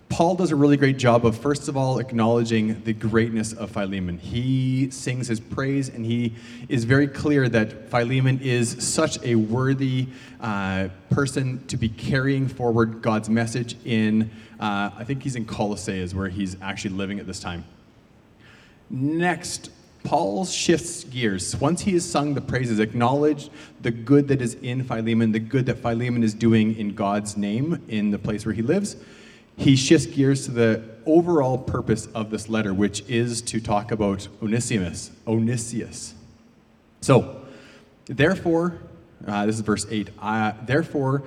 Paul 0.07 0.35
does 0.35 0.51
a 0.51 0.55
really 0.55 0.77
great 0.77 0.97
job 0.97 1.25
of, 1.25 1.35
first 1.35 1.67
of 1.67 1.75
all, 1.75 1.99
acknowledging 1.99 2.81
the 2.83 2.93
greatness 2.93 3.53
of 3.53 3.71
Philemon. 3.71 4.17
He 4.17 4.89
sings 4.91 5.27
his 5.27 5.39
praise, 5.39 5.89
and 5.89 6.05
he 6.05 6.35
is 6.69 6.83
very 6.85 7.07
clear 7.07 7.49
that 7.49 7.89
Philemon 7.89 8.39
is 8.41 8.77
such 8.79 9.21
a 9.23 9.35
worthy 9.35 10.07
uh, 10.39 10.89
person 11.09 11.65
to 11.67 11.75
be 11.75 11.89
carrying 11.89 12.47
forward 12.47 13.01
God's 13.01 13.29
message 13.29 13.75
in, 13.83 14.29
uh, 14.59 14.91
I 14.95 15.03
think 15.03 15.23
he's 15.23 15.35
in 15.35 15.45
Colossae, 15.45 15.99
is 15.99 16.13
where 16.13 16.29
he's 16.29 16.55
actually 16.61 16.95
living 16.95 17.19
at 17.19 17.25
this 17.25 17.39
time. 17.39 17.65
Next, 18.89 19.71
Paul 20.03 20.45
shifts 20.45 21.03
gears. 21.03 21.55
Once 21.55 21.81
he 21.81 21.93
has 21.93 22.09
sung 22.09 22.35
the 22.35 22.41
praises, 22.41 22.79
acknowledged 22.79 23.49
the 23.81 23.91
good 23.91 24.27
that 24.27 24.39
is 24.39 24.53
in 24.61 24.83
Philemon, 24.83 25.31
the 25.31 25.39
good 25.39 25.65
that 25.65 25.79
Philemon 25.79 26.23
is 26.23 26.35
doing 26.35 26.77
in 26.77 26.93
God's 26.93 27.35
name 27.35 27.83
in 27.87 28.11
the 28.11 28.19
place 28.19 28.45
where 28.45 28.53
he 28.53 28.61
lives, 28.61 28.95
he 29.57 29.75
shifts 29.75 30.05
gears 30.05 30.45
to 30.45 30.51
the 30.51 30.83
overall 31.05 31.57
purpose 31.57 32.07
of 32.07 32.29
this 32.29 32.49
letter, 32.49 32.73
which 32.73 33.01
is 33.07 33.41
to 33.43 33.59
talk 33.59 33.91
about 33.91 34.27
Onesimus, 34.41 35.11
Onesius. 35.25 36.13
So, 37.01 37.45
therefore, 38.05 38.79
uh, 39.25 39.45
this 39.45 39.55
is 39.55 39.61
verse 39.61 39.85
8. 39.89 40.09
Uh, 40.19 40.53
therefore, 40.65 41.23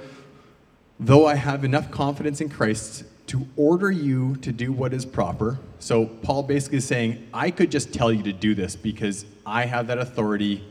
though 0.99 1.27
I 1.27 1.37
have 1.37 1.65
enough 1.65 1.91
confidence 1.91 2.41
in 2.41 2.49
Christ 2.49 3.05
to 3.29 3.47
order 3.57 3.91
you 3.91 4.37
to 4.37 4.53
do 4.53 4.73
what 4.73 4.93
is 4.93 5.05
proper. 5.05 5.59
So, 5.79 6.07
Paul 6.07 6.43
basically 6.43 6.79
is 6.79 6.85
saying, 6.85 7.29
I 7.33 7.51
could 7.51 7.71
just 7.71 7.93
tell 7.93 8.13
you 8.13 8.23
to 8.25 8.33
do 8.33 8.55
this 8.55 8.77
because 8.77 9.25
I 9.47 9.67
have 9.67 9.87
that 9.87 9.99
authority 9.99 10.65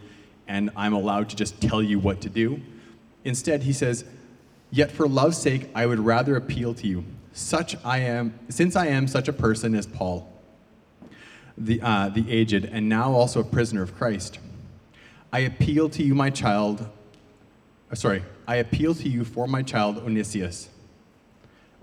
and 0.47 0.69
I'm 0.75 0.93
allowed 0.93 1.29
to 1.29 1.35
just 1.35 1.59
tell 1.61 1.81
you 1.81 1.99
what 1.99 2.21
to 2.21 2.29
do. 2.29 2.61
Instead, 3.23 3.63
he 3.63 3.73
says, 3.73 4.05
Yet 4.69 4.91
for 4.91 5.07
love's 5.07 5.37
sake, 5.37 5.69
I 5.73 5.85
would 5.85 5.99
rather 5.99 6.35
appeal 6.35 6.73
to 6.75 6.87
you. 6.87 7.05
Such 7.37 7.75
I 7.85 7.99
am, 7.99 8.33
since 8.49 8.75
I 8.75 8.87
am 8.87 9.07
such 9.07 9.27
a 9.27 9.31
person 9.31 9.75
as 9.75 9.85
Paul, 9.85 10.27
the, 11.55 11.79
uh, 11.83 12.09
the 12.09 12.25
aged, 12.31 12.65
and 12.65 12.89
now 12.89 13.13
also 13.13 13.41
a 13.41 13.43
prisoner 13.43 13.83
of 13.83 13.95
Christ. 13.95 14.39
I 15.31 15.41
appeal 15.41 15.87
to 15.89 16.01
you, 16.01 16.15
my 16.15 16.31
child. 16.31 16.89
Uh, 17.91 17.95
sorry, 17.95 18.23
I 18.47 18.55
appeal 18.55 18.95
to 18.95 19.07
you 19.07 19.23
for 19.23 19.45
my 19.45 19.61
child 19.61 19.97
Onesius 19.97 20.69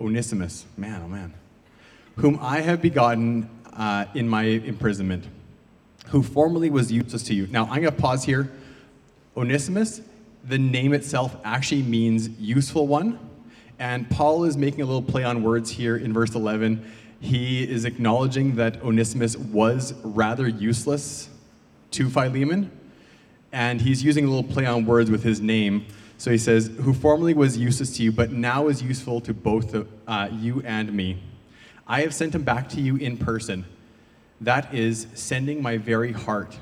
Onesimus, 0.01 0.67
man, 0.77 1.03
oh 1.05 1.09
man, 1.09 1.33
whom 2.17 2.37
I 2.43 2.61
have 2.61 2.83
begotten 2.83 3.49
uh, 3.75 4.07
in 4.13 4.29
my 4.29 4.43
imprisonment, 4.43 5.25
who 6.09 6.25
formerly 6.25 6.69
was 6.69 6.91
useless 6.91 7.23
to 7.23 7.35
you. 7.35 7.47
Now, 7.47 7.67
I'm 7.67 7.81
going 7.81 7.95
to 7.95 8.03
pause 8.03 8.25
here. 8.25 8.51
Onesimus, 9.37 10.01
the 10.43 10.59
name 10.59 10.93
itself 10.93 11.37
actually 11.45 11.85
means 11.85 12.29
useful 12.41 12.89
one. 12.89 13.21
And 13.79 14.09
Paul 14.09 14.45
is 14.45 14.57
making 14.57 14.83
a 14.83 14.85
little 14.85 15.03
play 15.03 15.25
on 15.25 15.43
words 15.43 15.71
here 15.71 15.97
in 15.97 16.13
verse 16.13 16.35
11. 16.35 16.85
He 17.21 17.65
is 17.69 17.85
acknowledging 17.85 18.57
that 18.57 18.83
Onesimus 18.83 19.37
was 19.37 19.95
rather 20.03 20.47
useless 20.47 21.29
to 21.93 22.09
Philemon. 22.09 22.71
And 23.53 23.81
he's 23.81 24.03
using 24.03 24.25
a 24.25 24.29
little 24.29 24.45
play 24.45 24.67
on 24.67 24.85
words 24.85 25.11
with 25.11 25.23
his 25.23 25.41
name. 25.41 25.87
So 26.19 26.31
he 26.31 26.39
says, 26.39 26.71
Who 26.81 26.93
formerly 26.93 27.35
was 27.35 27.57
useless 27.57 27.97
to 27.97 28.03
you, 28.03 28.13
but 28.13 28.31
now 28.31 28.69
is 28.69 28.83
useful 28.83 29.21
to 29.23 29.35
both 29.35 29.75
uh, 30.07 30.29
you 30.33 30.63
and 30.65 30.93
me. 30.93 31.23
I 31.87 32.01
have 32.03 32.15
sent 32.15 32.35
him 32.35 32.43
back 32.43 32.69
to 32.71 32.81
you 32.81 32.97
in 32.97 33.17
person. 33.17 33.65
That 34.41 34.75
is 34.75 35.07
sending 35.15 35.63
my 35.63 35.77
very 35.79 36.13
heart. 36.13 36.57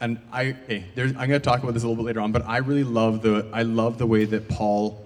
And 0.00 0.20
I, 0.32 0.56
I'm 0.96 1.14
going 1.14 1.30
to 1.30 1.40
talk 1.40 1.62
about 1.62 1.74
this 1.74 1.82
a 1.82 1.88
little 1.88 2.02
bit 2.02 2.06
later 2.06 2.20
on, 2.20 2.32
but 2.32 2.44
I 2.46 2.58
really 2.58 2.84
love 2.84 3.22
the, 3.22 3.48
I 3.52 3.62
love 3.62 3.98
the 3.98 4.06
way 4.06 4.24
that 4.26 4.48
Paul 4.48 5.03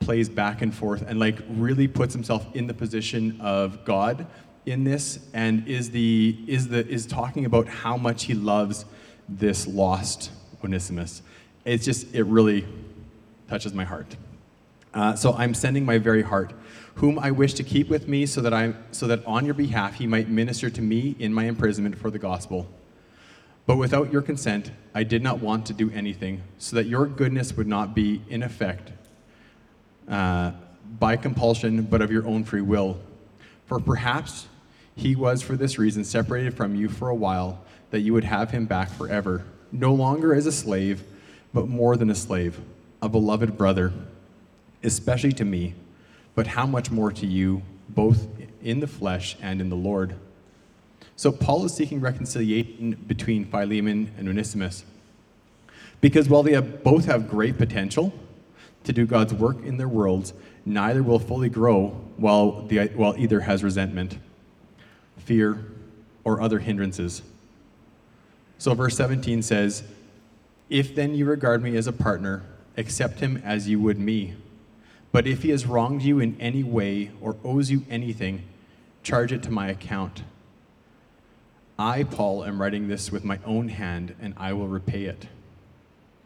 plays 0.00 0.28
back 0.28 0.62
and 0.62 0.74
forth 0.74 1.02
and 1.06 1.18
like 1.18 1.38
really 1.48 1.88
puts 1.88 2.14
himself 2.14 2.46
in 2.54 2.66
the 2.66 2.74
position 2.74 3.40
of 3.40 3.84
God 3.84 4.26
in 4.64 4.84
this 4.84 5.20
and 5.32 5.66
is 5.66 5.90
the 5.90 6.36
is 6.46 6.68
the 6.68 6.86
is 6.86 7.06
talking 7.06 7.44
about 7.44 7.68
how 7.68 7.96
much 7.96 8.24
he 8.24 8.34
loves 8.34 8.84
this 9.28 9.66
lost 9.66 10.30
Onesimus 10.62 11.22
it's 11.66 11.84
just, 11.84 12.14
it 12.14 12.22
really 12.22 12.64
touches 13.48 13.74
my 13.74 13.84
heart. 13.84 14.16
Uh, 14.94 15.14
so 15.14 15.34
I'm 15.34 15.52
sending 15.52 15.84
my 15.84 15.98
very 15.98 16.22
heart, 16.22 16.52
whom 16.94 17.18
I 17.18 17.32
wish 17.32 17.54
to 17.54 17.64
keep 17.64 17.88
with 17.88 18.08
me, 18.08 18.24
so 18.24 18.40
that 18.40 18.54
I, 18.54 18.72
so 18.92 19.06
that 19.08 19.26
on 19.26 19.44
your 19.44 19.52
behalf 19.52 19.96
he 19.96 20.06
might 20.06 20.28
minister 20.28 20.70
to 20.70 20.80
me 20.80 21.16
in 21.18 21.34
my 21.34 21.44
imprisonment 21.44 21.98
for 21.98 22.08
the 22.08 22.18
gospel. 22.18 22.68
But 23.66 23.76
without 23.76 24.12
your 24.12 24.22
consent, 24.22 24.70
I 24.94 25.02
did 25.02 25.22
not 25.24 25.40
want 25.40 25.66
to 25.66 25.74
do 25.74 25.90
anything, 25.90 26.42
so 26.56 26.76
that 26.76 26.86
your 26.86 27.06
goodness 27.06 27.56
would 27.56 27.66
not 27.66 27.94
be 27.94 28.22
in 28.28 28.44
effect 28.44 28.92
uh, 30.08 30.52
by 30.98 31.16
compulsion, 31.16 31.82
but 31.82 32.02
of 32.02 32.10
your 32.10 32.26
own 32.26 32.44
free 32.44 32.60
will. 32.60 32.98
For 33.66 33.80
perhaps 33.80 34.46
he 34.94 35.14
was 35.14 35.42
for 35.42 35.56
this 35.56 35.78
reason 35.78 36.04
separated 36.04 36.54
from 36.54 36.74
you 36.74 36.88
for 36.88 37.08
a 37.08 37.14
while, 37.14 37.62
that 37.90 38.00
you 38.00 38.12
would 38.12 38.24
have 38.24 38.50
him 38.50 38.66
back 38.66 38.90
forever, 38.90 39.44
no 39.72 39.92
longer 39.92 40.34
as 40.34 40.46
a 40.46 40.52
slave 40.52 41.04
but 41.52 41.68
more 41.68 41.96
than 41.96 42.10
a 42.10 42.14
slave, 42.14 42.60
a 43.00 43.08
beloved 43.08 43.56
brother, 43.56 43.92
especially 44.82 45.32
to 45.32 45.44
me, 45.44 45.74
but 46.34 46.46
how 46.48 46.66
much 46.66 46.90
more 46.90 47.10
to 47.10 47.26
you, 47.26 47.62
both 47.88 48.26
in 48.62 48.80
the 48.80 48.86
flesh 48.86 49.36
and 49.40 49.60
in 49.60 49.70
the 49.70 49.76
Lord. 49.76 50.14
So 51.16 51.32
Paul 51.32 51.64
is 51.64 51.72
seeking 51.72 52.00
reconciliation 52.00 52.92
between 53.06 53.46
Philemon 53.46 54.10
and 54.18 54.28
Onesimus. 54.28 54.84
Because 56.02 56.28
while 56.28 56.42
they 56.42 56.52
have, 56.52 56.84
both 56.84 57.06
have 57.06 57.30
great 57.30 57.56
potential 57.56 58.12
to 58.86 58.92
do 58.92 59.06
God's 59.06 59.34
work 59.34 59.62
in 59.62 59.76
their 59.76 59.88
worlds, 59.88 60.32
neither 60.64 61.02
will 61.02 61.18
fully 61.18 61.48
grow 61.48 61.88
while, 62.16 62.62
the, 62.62 62.86
while 62.94 63.14
either 63.18 63.40
has 63.40 63.62
resentment, 63.62 64.18
fear, 65.18 65.66
or 66.24 66.40
other 66.40 66.58
hindrances. 66.58 67.22
So 68.58 68.74
verse 68.74 68.96
17 68.96 69.42
says, 69.42 69.84
if 70.68 70.94
then 70.94 71.14
you 71.14 71.26
regard 71.26 71.62
me 71.62 71.76
as 71.76 71.86
a 71.86 71.92
partner, 71.92 72.42
accept 72.76 73.20
him 73.20 73.40
as 73.44 73.68
you 73.68 73.78
would 73.80 73.98
me. 73.98 74.34
But 75.12 75.26
if 75.26 75.42
he 75.42 75.50
has 75.50 75.66
wronged 75.66 76.02
you 76.02 76.18
in 76.18 76.36
any 76.40 76.62
way 76.62 77.10
or 77.20 77.36
owes 77.44 77.70
you 77.70 77.84
anything, 77.88 78.42
charge 79.02 79.32
it 79.32 79.42
to 79.44 79.50
my 79.50 79.68
account. 79.68 80.24
I, 81.78 82.04
Paul, 82.04 82.44
am 82.44 82.60
writing 82.60 82.88
this 82.88 83.12
with 83.12 83.24
my 83.24 83.38
own 83.44 83.68
hand, 83.68 84.14
and 84.20 84.34
I 84.36 84.52
will 84.54 84.66
repay 84.66 85.04
it. 85.04 85.26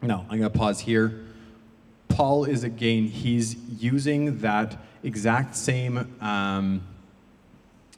Now, 0.01 0.25
I'm 0.29 0.39
going 0.39 0.51
to 0.51 0.57
pause 0.57 0.79
here. 0.79 1.25
Paul 2.11 2.45
is 2.45 2.63
again, 2.63 3.05
he's 3.05 3.55
using 3.55 4.39
that 4.39 4.77
exact 5.03 5.55
same, 5.55 6.15
um, 6.21 6.81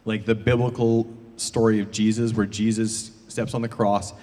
like 0.06 0.26
the 0.26 0.36
biblical 0.36 1.08
story 1.38 1.80
of 1.80 1.92
Jesus, 1.92 2.34
where 2.34 2.46
Jesus 2.46 3.12
steps 3.28 3.54
on 3.54 3.62
the 3.62 3.68
cross 3.68 4.14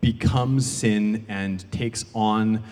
becomes 0.00 0.70
sin 0.70 1.26
and 1.28 1.70
takes 1.70 2.04
on 2.14 2.62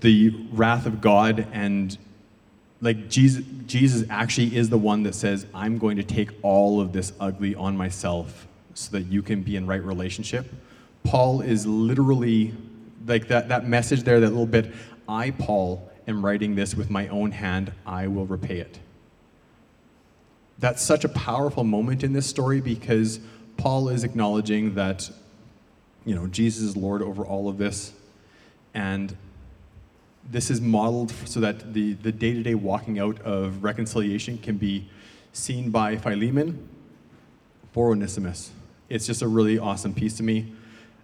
the 0.00 0.30
wrath 0.52 0.86
of 0.86 1.00
God 1.00 1.46
and 1.52 1.98
like 2.80 3.08
Jesus 3.08 3.42
Jesus 3.66 4.06
actually 4.10 4.54
is 4.54 4.68
the 4.68 4.78
one 4.78 5.02
that 5.04 5.14
says 5.14 5.46
I'm 5.54 5.78
going 5.78 5.96
to 5.96 6.02
take 6.04 6.30
all 6.42 6.80
of 6.80 6.92
this 6.92 7.12
ugly 7.18 7.54
on 7.54 7.76
myself 7.76 8.46
so 8.74 8.92
that 8.92 9.06
you 9.06 9.22
can 9.22 9.42
be 9.42 9.56
in 9.56 9.66
right 9.66 9.82
relationship. 9.82 10.46
Paul 11.02 11.40
is 11.40 11.66
literally 11.66 12.54
like 13.06 13.28
that 13.28 13.48
that 13.48 13.66
message 13.66 14.02
there 14.02 14.20
that 14.20 14.28
little 14.28 14.46
bit 14.46 14.72
I 15.08 15.30
Paul 15.30 15.90
am 16.08 16.24
writing 16.24 16.54
this 16.54 16.74
with 16.74 16.90
my 16.90 17.08
own 17.08 17.32
hand 17.32 17.72
I 17.84 18.06
will 18.06 18.26
repay 18.26 18.58
it. 18.58 18.78
That's 20.58 20.82
such 20.82 21.04
a 21.04 21.08
powerful 21.08 21.64
moment 21.64 22.02
in 22.02 22.12
this 22.12 22.26
story 22.26 22.60
because 22.60 23.20
Paul 23.56 23.88
is 23.88 24.04
acknowledging 24.04 24.74
that 24.74 25.10
you 26.06 26.14
know, 26.14 26.28
Jesus 26.28 26.62
is 26.62 26.76
Lord 26.76 27.02
over 27.02 27.24
all 27.24 27.48
of 27.48 27.58
this. 27.58 27.92
And 28.72 29.14
this 30.30 30.50
is 30.50 30.60
modeled 30.60 31.12
so 31.24 31.40
that 31.40 31.74
the, 31.74 31.94
the 31.94 32.12
day-to-day 32.12 32.54
walking 32.54 32.98
out 32.98 33.20
of 33.22 33.62
reconciliation 33.62 34.38
can 34.38 34.56
be 34.56 34.88
seen 35.32 35.70
by 35.70 35.96
Philemon 35.96 36.68
for 37.72 37.90
Onesimus. 37.90 38.52
It's 38.88 39.06
just 39.06 39.20
a 39.20 39.28
really 39.28 39.58
awesome 39.58 39.92
piece 39.92 40.16
to 40.18 40.22
me. 40.22 40.52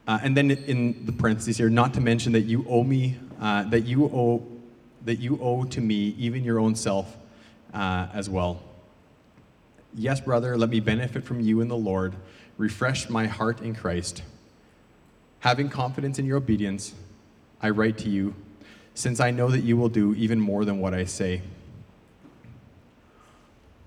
Uh, 0.06 0.20
and 0.22 0.36
then 0.36 0.50
in 0.50 1.04
the 1.04 1.12
parentheses 1.12 1.58
here, 1.58 1.68
not 1.68 1.94
to 1.94 2.00
mention 2.00 2.32
that 2.32 2.42
you 2.42 2.64
owe 2.68 2.84
me, 2.84 3.18
uh, 3.42 3.64
that 3.64 3.84
you 3.84 4.04
owe, 4.04 4.46
that 5.04 5.18
you 5.18 5.36
owe 5.42 5.64
to 5.64 5.80
me 5.80 6.14
even 6.16 6.44
your 6.44 6.60
own 6.60 6.76
self 6.76 7.16
uh, 7.74 8.06
as 8.14 8.30
well. 8.30 8.62
Yes, 9.94 10.20
brother, 10.20 10.56
let 10.56 10.70
me 10.70 10.78
benefit 10.78 11.24
from 11.24 11.40
you 11.40 11.60
in 11.60 11.66
the 11.66 11.76
Lord. 11.76 12.14
Refresh 12.56 13.10
my 13.10 13.26
heart 13.26 13.60
in 13.60 13.74
Christ. 13.74 14.22
Having 15.40 15.70
confidence 15.70 16.20
in 16.20 16.24
your 16.24 16.36
obedience, 16.36 16.94
I 17.60 17.70
write 17.70 17.98
to 17.98 18.08
you, 18.08 18.36
since 18.94 19.18
I 19.18 19.32
know 19.32 19.48
that 19.50 19.64
you 19.64 19.76
will 19.76 19.88
do 19.88 20.14
even 20.14 20.40
more 20.40 20.64
than 20.64 20.78
what 20.78 20.94
I 20.94 21.04
say. 21.04 21.42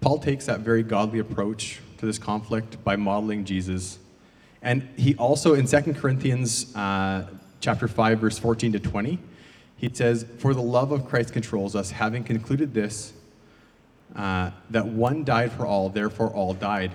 Paul 0.02 0.20
takes 0.20 0.48
that 0.48 0.60
very 0.60 0.84
godly 0.84 1.20
approach 1.20 1.80
to 1.98 2.06
this 2.06 2.18
conflict 2.18 2.84
by 2.84 2.98
modeling 2.98 3.46
Jesus. 3.46 4.00
And 4.62 4.90
he 4.98 5.16
also, 5.16 5.54
in 5.54 5.66
2 5.66 5.94
Corinthians 5.94 6.76
uh, 6.76 7.26
chapter 7.62 7.88
5, 7.88 8.20
verse 8.20 8.38
14 8.38 8.74
to 8.74 8.80
20, 8.80 9.18
he 9.78 9.90
says, 9.94 10.26
For 10.40 10.54
the 10.54 10.62
love 10.62 10.92
of 10.92 11.06
Christ 11.08 11.34
controls 11.34 11.76
us, 11.76 11.92
having 11.92 12.24
concluded 12.24 12.74
this, 12.74 13.14
uh, 14.16 14.52
that 14.70 14.88
one 14.88 15.24
died 15.24 15.52
for 15.52 15.66
all, 15.66 15.90
therefore 15.90 16.30
all 16.30 16.54
died. 16.54 16.92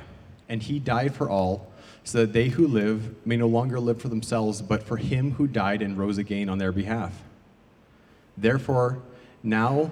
And 0.49 0.63
he 0.63 0.79
died 0.79 1.15
for 1.15 1.29
all 1.29 1.71
so 2.03 2.19
that 2.19 2.33
they 2.33 2.49
who 2.49 2.67
live 2.67 3.15
may 3.27 3.37
no 3.37 3.47
longer 3.47 3.79
live 3.79 4.01
for 4.01 4.09
themselves, 4.09 4.63
but 4.63 4.83
for 4.83 4.97
him 4.97 5.33
who 5.33 5.47
died 5.47 5.83
and 5.83 5.99
rose 5.99 6.19
again 6.19 6.49
on 6.49 6.59
their 6.59 6.73
behalf. 6.73 7.13
Therefore, 8.37 9.03
now, 9.43 9.91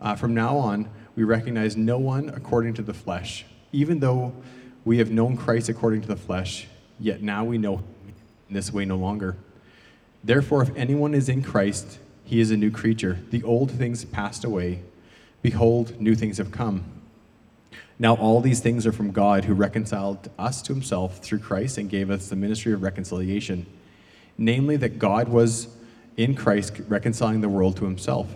uh, 0.00 0.14
from 0.14 0.32
now 0.32 0.56
on, 0.56 0.88
we 1.16 1.24
recognize 1.24 1.76
no 1.76 1.98
one 1.98 2.28
according 2.28 2.74
to 2.74 2.82
the 2.82 2.94
flesh. 2.94 3.44
Even 3.72 4.00
though 4.00 4.32
we 4.84 4.98
have 4.98 5.10
known 5.10 5.36
Christ 5.36 5.68
according 5.68 6.02
to 6.02 6.08
the 6.08 6.16
flesh, 6.16 6.68
yet 7.00 7.22
now 7.22 7.44
we 7.44 7.58
know 7.58 7.82
in 8.48 8.54
this 8.54 8.72
way 8.72 8.84
no 8.84 8.96
longer. 8.96 9.36
Therefore, 10.24 10.62
if 10.62 10.74
anyone 10.74 11.14
is 11.14 11.28
in 11.28 11.42
Christ, 11.42 11.98
he 12.24 12.40
is 12.40 12.50
a 12.50 12.56
new 12.56 12.70
creature. 12.70 13.18
The 13.30 13.42
old 13.42 13.70
things 13.70 14.06
passed 14.06 14.42
away. 14.42 14.80
Behold, 15.42 16.00
new 16.00 16.14
things 16.14 16.38
have 16.38 16.50
come. 16.50 16.84
Now, 17.98 18.16
all 18.16 18.40
these 18.40 18.60
things 18.60 18.86
are 18.86 18.92
from 18.92 19.12
God, 19.12 19.44
who 19.44 19.54
reconciled 19.54 20.30
us 20.38 20.62
to 20.62 20.72
himself 20.72 21.18
through 21.18 21.40
Christ 21.40 21.76
and 21.76 21.90
gave 21.90 22.10
us 22.10 22.28
the 22.28 22.36
ministry 22.36 22.72
of 22.72 22.82
reconciliation. 22.82 23.66
Namely, 24.38 24.76
that 24.78 24.98
God 24.98 25.28
was 25.28 25.68
in 26.16 26.34
Christ 26.34 26.80
reconciling 26.88 27.40
the 27.42 27.48
world 27.48 27.76
to 27.76 27.84
himself, 27.84 28.34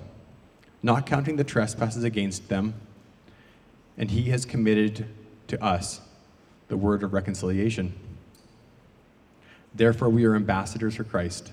not 0.83 1.07
counting 1.07 1.37
the 1.37 1.45
trespasses 1.45 2.05
against 2.05 2.49
them, 2.49 2.75
and 3.97 4.11
he 4.11 4.25
has 4.25 4.45
committed 4.45 5.07
to 5.49 5.63
us 5.65 6.03
the 6.69 6.77
word 6.77 7.03
of 7.03 7.15
reconciliation. 7.15 7.95
Therefore, 9.75 10.09
we 10.11 10.25
are 10.25 10.37
ambassadors 10.37 10.97
for 10.97 11.05
Christ. 11.05 11.53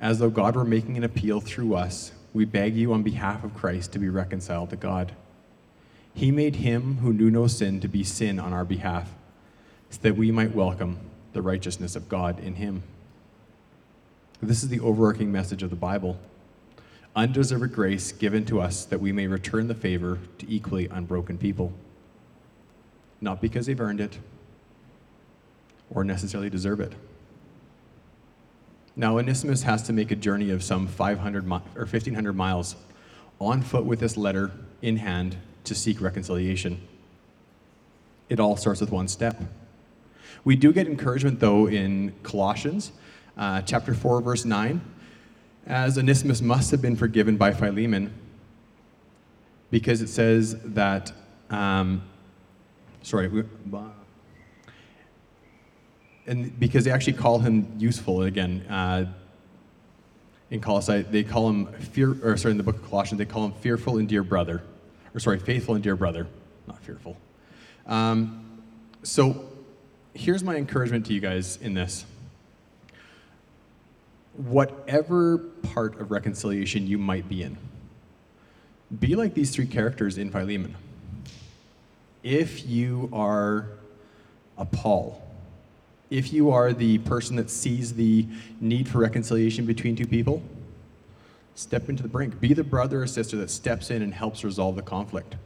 As 0.00 0.18
though 0.18 0.30
God 0.30 0.54
were 0.56 0.64
making 0.64 0.96
an 0.96 1.04
appeal 1.04 1.40
through 1.40 1.74
us, 1.74 2.12
we 2.32 2.44
beg 2.44 2.76
you 2.76 2.92
on 2.92 3.02
behalf 3.02 3.42
of 3.42 3.54
Christ 3.54 3.92
to 3.92 3.98
be 3.98 4.08
reconciled 4.08 4.70
to 4.70 4.76
God. 4.76 5.12
He 6.14 6.30
made 6.30 6.56
him 6.56 6.98
who 6.98 7.12
knew 7.12 7.30
no 7.30 7.46
sin 7.46 7.80
to 7.80 7.88
be 7.88 8.04
sin 8.04 8.38
on 8.38 8.52
our 8.52 8.64
behalf, 8.64 9.08
so 9.90 9.98
that 10.02 10.16
we 10.16 10.30
might 10.30 10.54
welcome 10.54 10.98
the 11.32 11.42
righteousness 11.42 11.96
of 11.96 12.08
God 12.08 12.38
in 12.40 12.56
him. 12.56 12.82
This 14.40 14.62
is 14.62 14.68
the 14.68 14.80
overarching 14.80 15.32
message 15.32 15.62
of 15.62 15.70
the 15.70 15.76
Bible 15.76 16.18
undeserved 17.16 17.72
grace 17.72 18.12
given 18.12 18.44
to 18.44 18.60
us 18.60 18.84
that 18.84 19.00
we 19.00 19.10
may 19.10 19.26
return 19.26 19.66
the 19.66 19.74
favor 19.74 20.20
to 20.38 20.46
equally 20.48 20.86
unbroken 20.86 21.36
people. 21.36 21.72
Not 23.20 23.40
because 23.40 23.66
they've 23.66 23.80
earned 23.80 24.00
it 24.00 24.18
or 25.90 26.04
necessarily 26.04 26.48
deserve 26.48 26.78
it. 26.80 26.92
Now, 28.98 29.16
Onesimus 29.16 29.62
has 29.62 29.84
to 29.84 29.92
make 29.92 30.10
a 30.10 30.16
journey 30.16 30.50
of 30.50 30.64
some 30.64 30.88
500 30.88 31.46
mi- 31.46 31.60
or 31.76 31.86
1,500 31.86 32.32
miles 32.32 32.74
on 33.40 33.62
foot 33.62 33.84
with 33.84 34.00
this 34.00 34.16
letter 34.16 34.50
in 34.82 34.96
hand 34.96 35.36
to 35.62 35.74
seek 35.76 36.00
reconciliation. 36.00 36.80
It 38.28 38.40
all 38.40 38.56
starts 38.56 38.80
with 38.80 38.90
one 38.90 39.06
step. 39.06 39.40
We 40.44 40.56
do 40.56 40.72
get 40.72 40.88
encouragement, 40.88 41.38
though, 41.38 41.68
in 41.68 42.12
Colossians 42.24 42.90
uh, 43.36 43.62
chapter 43.62 43.94
4, 43.94 44.20
verse 44.20 44.44
9, 44.44 44.80
as 45.64 45.96
Onesimus 45.96 46.42
must 46.42 46.72
have 46.72 46.82
been 46.82 46.96
forgiven 46.96 47.36
by 47.36 47.52
Philemon 47.52 48.12
because 49.70 50.02
it 50.02 50.08
says 50.08 50.56
that, 50.64 51.12
um, 51.50 52.02
sorry, 53.02 53.28
we, 53.28 53.44
and 56.28 56.58
because 56.60 56.84
they 56.84 56.90
actually 56.90 57.14
call 57.14 57.38
him 57.38 57.72
useful 57.78 58.22
again. 58.22 58.64
Uh, 58.68 59.06
in 60.50 60.60
Colossae, 60.60 61.02
they 61.02 61.24
call 61.24 61.48
him 61.48 61.66
fear, 61.72 62.16
or 62.22 62.36
sorry, 62.36 62.52
in 62.52 62.58
the 62.58 62.62
book 62.62 62.76
of 62.76 62.88
Colossians, 62.88 63.18
they 63.18 63.24
call 63.24 63.44
him 63.44 63.52
fearful 63.52 63.98
and 63.98 64.08
dear 64.08 64.22
brother, 64.22 64.62
or 65.14 65.20
sorry, 65.20 65.38
faithful 65.38 65.74
and 65.74 65.82
dear 65.82 65.96
brother, 65.96 66.26
not 66.66 66.82
fearful. 66.82 67.16
Um, 67.86 68.62
so, 69.02 69.50
here's 70.14 70.42
my 70.42 70.56
encouragement 70.56 71.06
to 71.06 71.14
you 71.14 71.20
guys 71.20 71.58
in 71.58 71.74
this. 71.74 72.06
Whatever 74.34 75.38
part 75.74 76.00
of 76.00 76.10
reconciliation 76.10 76.86
you 76.86 76.96
might 76.96 77.28
be 77.28 77.42
in, 77.42 77.58
be 79.00 79.16
like 79.16 79.34
these 79.34 79.50
three 79.50 79.66
characters 79.66 80.16
in 80.16 80.30
Philemon. 80.30 80.76
If 82.22 82.66
you 82.66 83.10
are 83.12 83.68
a 84.56 84.64
Paul, 84.64 85.27
if 86.10 86.32
you 86.32 86.50
are 86.50 86.72
the 86.72 86.98
person 86.98 87.36
that 87.36 87.50
sees 87.50 87.94
the 87.94 88.26
need 88.60 88.88
for 88.88 88.98
reconciliation 88.98 89.66
between 89.66 89.94
two 89.94 90.06
people, 90.06 90.42
step 91.54 91.88
into 91.88 92.02
the 92.02 92.08
brink. 92.08 92.40
Be 92.40 92.54
the 92.54 92.64
brother 92.64 93.02
or 93.02 93.06
sister 93.06 93.36
that 93.36 93.50
steps 93.50 93.90
in 93.90 94.00
and 94.02 94.14
helps 94.14 94.42
resolve 94.42 94.76
the 94.76 94.82
conflict. 94.82 95.36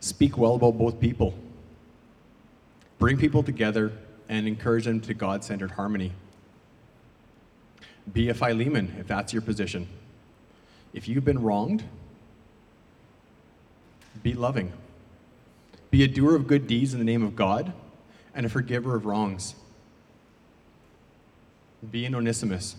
Speak 0.00 0.36
well 0.36 0.54
about 0.54 0.76
both 0.76 1.00
people. 1.00 1.34
Bring 2.98 3.16
people 3.16 3.42
together 3.42 3.92
and 4.28 4.46
encourage 4.46 4.84
them 4.84 5.00
to 5.00 5.14
God 5.14 5.44
centered 5.44 5.72
harmony. 5.72 6.12
Be 8.12 8.28
a 8.28 8.34
Philemon 8.34 8.96
if 8.98 9.06
that's 9.06 9.32
your 9.32 9.42
position. 9.42 9.88
If 10.92 11.08
you've 11.08 11.24
been 11.24 11.42
wronged, 11.42 11.84
be 14.22 14.34
loving. 14.34 14.72
Be 15.90 16.02
a 16.02 16.08
doer 16.08 16.34
of 16.34 16.46
good 16.46 16.66
deeds 16.66 16.92
in 16.92 16.98
the 16.98 17.04
name 17.04 17.22
of 17.22 17.34
God 17.34 17.72
and 18.38 18.46
a 18.46 18.48
forgiver 18.48 18.94
of 18.94 19.04
wrongs. 19.04 19.56
Be 21.90 22.06
an 22.06 22.14
Onesimus. 22.14 22.76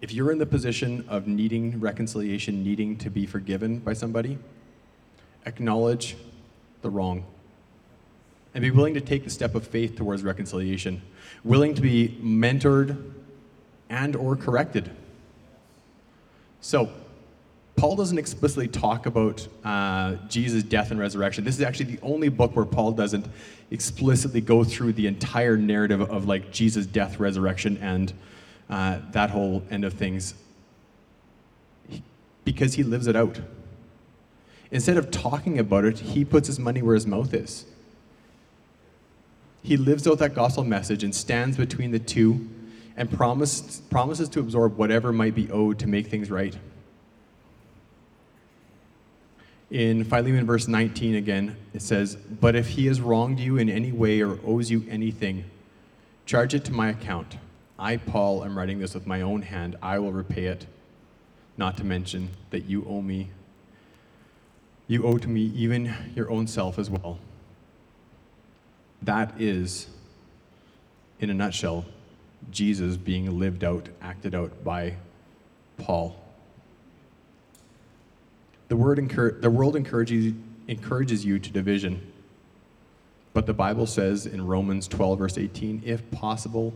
If 0.00 0.12
you're 0.12 0.30
in 0.30 0.38
the 0.38 0.46
position 0.46 1.04
of 1.08 1.26
needing 1.26 1.80
reconciliation, 1.80 2.62
needing 2.62 2.96
to 2.98 3.10
be 3.10 3.26
forgiven 3.26 3.80
by 3.80 3.94
somebody, 3.94 4.38
acknowledge 5.46 6.16
the 6.82 6.90
wrong 6.90 7.24
and 8.54 8.62
be 8.62 8.70
willing 8.70 8.94
to 8.94 9.00
take 9.00 9.24
the 9.24 9.30
step 9.30 9.56
of 9.56 9.66
faith 9.66 9.96
towards 9.96 10.22
reconciliation, 10.22 11.02
willing 11.42 11.74
to 11.74 11.82
be 11.82 12.20
mentored 12.22 13.12
and 13.90 14.14
or 14.14 14.36
corrected. 14.36 14.92
So, 16.60 16.88
Paul 17.82 17.96
doesn't 17.96 18.16
explicitly 18.16 18.68
talk 18.68 19.06
about 19.06 19.48
uh, 19.64 20.14
Jesus' 20.28 20.62
death 20.62 20.92
and 20.92 21.00
resurrection. 21.00 21.42
This 21.42 21.56
is 21.56 21.62
actually 21.62 21.96
the 21.96 22.00
only 22.00 22.28
book 22.28 22.54
where 22.54 22.64
Paul 22.64 22.92
doesn't 22.92 23.26
explicitly 23.72 24.40
go 24.40 24.62
through 24.62 24.92
the 24.92 25.08
entire 25.08 25.56
narrative 25.56 26.00
of 26.00 26.26
like 26.26 26.52
Jesus' 26.52 26.86
death, 26.86 27.18
resurrection, 27.18 27.76
and 27.78 28.12
uh, 28.70 29.00
that 29.10 29.30
whole 29.30 29.64
end 29.68 29.84
of 29.84 29.94
things, 29.94 30.34
because 32.44 32.74
he 32.74 32.84
lives 32.84 33.08
it 33.08 33.16
out. 33.16 33.40
Instead 34.70 34.96
of 34.96 35.10
talking 35.10 35.58
about 35.58 35.84
it, 35.84 35.98
he 35.98 36.24
puts 36.24 36.46
his 36.46 36.60
money 36.60 36.82
where 36.82 36.94
his 36.94 37.04
mouth 37.08 37.34
is. 37.34 37.64
He 39.64 39.76
lives 39.76 40.06
out 40.06 40.20
that 40.20 40.36
gospel 40.36 40.62
message 40.62 41.02
and 41.02 41.12
stands 41.12 41.56
between 41.56 41.90
the 41.90 41.98
two 41.98 42.48
and 42.96 43.10
promise, 43.10 43.82
promises 43.90 44.28
to 44.28 44.38
absorb 44.38 44.76
whatever 44.76 45.12
might 45.12 45.34
be 45.34 45.50
owed 45.50 45.80
to 45.80 45.88
make 45.88 46.06
things 46.06 46.30
right. 46.30 46.56
In 49.72 50.04
Philemon 50.04 50.44
verse 50.44 50.68
19 50.68 51.14
again, 51.14 51.56
it 51.72 51.80
says, 51.80 52.14
But 52.14 52.54
if 52.54 52.68
he 52.68 52.86
has 52.88 53.00
wronged 53.00 53.40
you 53.40 53.56
in 53.56 53.70
any 53.70 53.90
way 53.90 54.20
or 54.20 54.38
owes 54.44 54.70
you 54.70 54.84
anything, 54.86 55.44
charge 56.26 56.52
it 56.52 56.62
to 56.66 56.72
my 56.72 56.90
account. 56.90 57.38
I, 57.78 57.96
Paul, 57.96 58.44
am 58.44 58.56
writing 58.56 58.80
this 58.80 58.92
with 58.92 59.06
my 59.06 59.22
own 59.22 59.40
hand. 59.40 59.76
I 59.80 59.98
will 59.98 60.12
repay 60.12 60.44
it. 60.44 60.66
Not 61.56 61.78
to 61.78 61.84
mention 61.84 62.28
that 62.50 62.66
you 62.66 62.84
owe 62.86 63.00
me. 63.00 63.30
You 64.88 65.04
owe 65.04 65.16
to 65.16 65.28
me 65.28 65.40
even 65.40 65.94
your 66.14 66.30
own 66.30 66.46
self 66.46 66.78
as 66.78 66.90
well. 66.90 67.18
That 69.00 69.40
is, 69.40 69.88
in 71.18 71.30
a 71.30 71.34
nutshell, 71.34 71.86
Jesus 72.50 72.98
being 72.98 73.38
lived 73.38 73.64
out, 73.64 73.88
acted 74.02 74.34
out 74.34 74.62
by 74.62 74.96
Paul. 75.78 76.21
The, 78.72 78.76
word 78.76 78.96
encour- 78.96 79.38
the 79.38 79.50
world 79.50 79.76
encourages, 79.76 80.32
encourages 80.66 81.26
you 81.26 81.38
to 81.38 81.50
division. 81.50 82.10
But 83.34 83.44
the 83.44 83.52
Bible 83.52 83.86
says 83.86 84.24
in 84.24 84.46
Romans 84.46 84.88
12, 84.88 85.18
verse 85.18 85.36
18, 85.36 85.82
if 85.84 86.10
possible, 86.10 86.72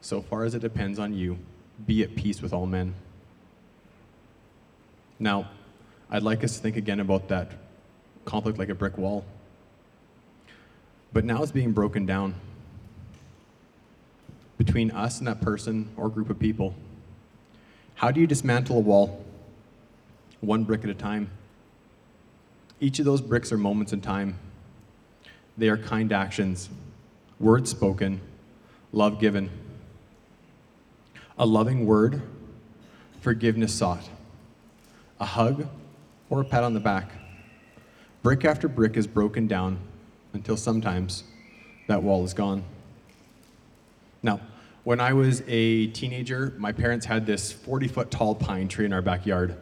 so 0.00 0.22
far 0.22 0.44
as 0.44 0.54
it 0.54 0.60
depends 0.60 0.98
on 0.98 1.12
you, 1.12 1.38
be 1.84 2.02
at 2.02 2.16
peace 2.16 2.40
with 2.40 2.54
all 2.54 2.64
men. 2.64 2.94
Now, 5.18 5.50
I'd 6.08 6.22
like 6.22 6.42
us 6.42 6.56
to 6.56 6.62
think 6.62 6.78
again 6.78 7.00
about 7.00 7.28
that 7.28 7.52
conflict 8.24 8.58
like 8.58 8.70
a 8.70 8.74
brick 8.74 8.96
wall. 8.96 9.22
But 11.12 11.26
now 11.26 11.42
it's 11.42 11.52
being 11.52 11.72
broken 11.72 12.06
down 12.06 12.34
between 14.56 14.90
us 14.90 15.18
and 15.18 15.28
that 15.28 15.42
person 15.42 15.90
or 15.98 16.08
group 16.08 16.30
of 16.30 16.38
people. 16.38 16.74
How 17.96 18.10
do 18.10 18.22
you 18.22 18.26
dismantle 18.26 18.78
a 18.78 18.80
wall? 18.80 19.25
One 20.40 20.64
brick 20.64 20.84
at 20.84 20.90
a 20.90 20.94
time. 20.94 21.30
Each 22.80 22.98
of 22.98 23.04
those 23.04 23.20
bricks 23.20 23.52
are 23.52 23.58
moments 23.58 23.92
in 23.92 24.00
time. 24.00 24.38
They 25.56 25.68
are 25.68 25.78
kind 25.78 26.12
actions, 26.12 26.68
words 27.40 27.70
spoken, 27.70 28.20
love 28.92 29.18
given. 29.18 29.50
A 31.38 31.46
loving 31.46 31.86
word, 31.86 32.22
forgiveness 33.20 33.74
sought, 33.74 34.08
a 35.18 35.24
hug, 35.24 35.68
or 36.28 36.40
a 36.42 36.44
pat 36.44 36.64
on 36.64 36.74
the 36.74 36.80
back. 36.80 37.12
Brick 38.22 38.44
after 38.44 38.68
brick 38.68 38.96
is 38.96 39.06
broken 39.06 39.46
down 39.46 39.78
until 40.32 40.56
sometimes 40.56 41.24
that 41.86 42.02
wall 42.02 42.24
is 42.24 42.34
gone. 42.34 42.64
Now, 44.22 44.40
when 44.84 45.00
I 45.00 45.12
was 45.12 45.42
a 45.46 45.88
teenager, 45.88 46.54
my 46.58 46.72
parents 46.72 47.06
had 47.06 47.26
this 47.26 47.52
40 47.52 47.88
foot 47.88 48.10
tall 48.10 48.34
pine 48.34 48.68
tree 48.68 48.84
in 48.84 48.92
our 48.92 49.02
backyard. 49.02 49.56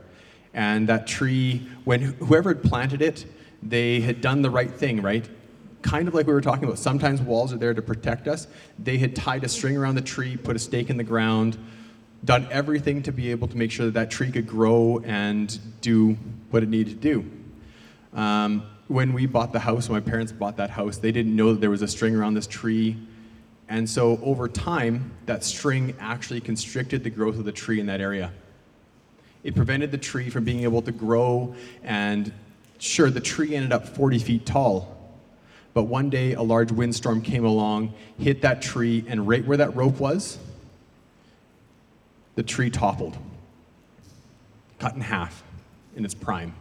And 0.54 0.88
that 0.88 1.06
tree, 1.06 1.68
when 1.84 2.00
whoever 2.00 2.54
had 2.54 2.62
planted 2.62 3.02
it, 3.02 3.26
they 3.62 4.00
had 4.00 4.20
done 4.20 4.42
the 4.42 4.50
right 4.50 4.70
thing, 4.70 5.02
right? 5.02 5.28
kind 5.84 6.08
of 6.08 6.14
like 6.14 6.26
we 6.26 6.32
were 6.32 6.40
talking 6.40 6.64
about, 6.64 6.78
sometimes 6.78 7.20
walls 7.20 7.52
are 7.52 7.58
there 7.58 7.74
to 7.74 7.82
protect 7.82 8.26
us. 8.26 8.48
They 8.78 8.96
had 8.98 9.14
tied 9.14 9.44
a 9.44 9.48
string 9.48 9.76
around 9.76 9.94
the 9.94 10.02
tree, 10.02 10.36
put 10.36 10.56
a 10.56 10.58
stake 10.58 10.88
in 10.88 10.96
the 10.96 11.04
ground, 11.04 11.58
done 12.24 12.48
everything 12.50 13.02
to 13.02 13.12
be 13.12 13.30
able 13.30 13.48
to 13.48 13.56
make 13.56 13.70
sure 13.70 13.84
that 13.86 13.94
that 13.94 14.10
tree 14.10 14.32
could 14.32 14.46
grow 14.46 15.00
and 15.04 15.60
do 15.82 16.16
what 16.50 16.62
it 16.62 16.70
needed 16.70 17.02
to 17.02 17.14
do. 17.14 17.30
Um, 18.18 18.66
when 18.88 19.12
we 19.12 19.26
bought 19.26 19.52
the 19.52 19.60
house, 19.60 19.88
when 19.88 20.02
my 20.02 20.10
parents 20.10 20.32
bought 20.32 20.56
that 20.56 20.70
house, 20.70 20.96
they 20.96 21.12
didn't 21.12 21.36
know 21.36 21.52
that 21.52 21.60
there 21.60 21.70
was 21.70 21.82
a 21.82 21.88
string 21.88 22.16
around 22.16 22.34
this 22.34 22.46
tree. 22.46 22.96
And 23.68 23.88
so 23.88 24.18
over 24.22 24.48
time, 24.48 25.12
that 25.26 25.44
string 25.44 25.94
actually 26.00 26.40
constricted 26.40 27.04
the 27.04 27.10
growth 27.10 27.38
of 27.38 27.44
the 27.44 27.52
tree 27.52 27.78
in 27.78 27.86
that 27.86 28.00
area. 28.00 28.32
It 29.44 29.54
prevented 29.54 29.92
the 29.92 29.98
tree 29.98 30.30
from 30.30 30.44
being 30.44 30.60
able 30.60 30.80
to 30.82 30.90
grow, 30.90 31.54
and 31.82 32.32
sure, 32.78 33.10
the 33.10 33.20
tree 33.20 33.54
ended 33.54 33.72
up 33.72 33.86
40 33.86 34.18
feet 34.18 34.46
tall. 34.46 34.90
But 35.74 35.84
one 35.84 36.08
day, 36.08 36.32
a 36.32 36.42
large 36.42 36.72
windstorm 36.72 37.20
came 37.20 37.44
along, 37.44 37.92
hit 38.18 38.40
that 38.42 38.62
tree, 38.62 39.04
and 39.06 39.28
right 39.28 39.44
where 39.44 39.58
that 39.58 39.76
rope 39.76 40.00
was, 40.00 40.38
the 42.36 42.42
tree 42.42 42.70
toppled, 42.70 43.18
cut 44.78 44.94
in 44.94 45.02
half 45.02 45.42
in 45.94 46.04
its 46.04 46.14
prime. 46.14 46.54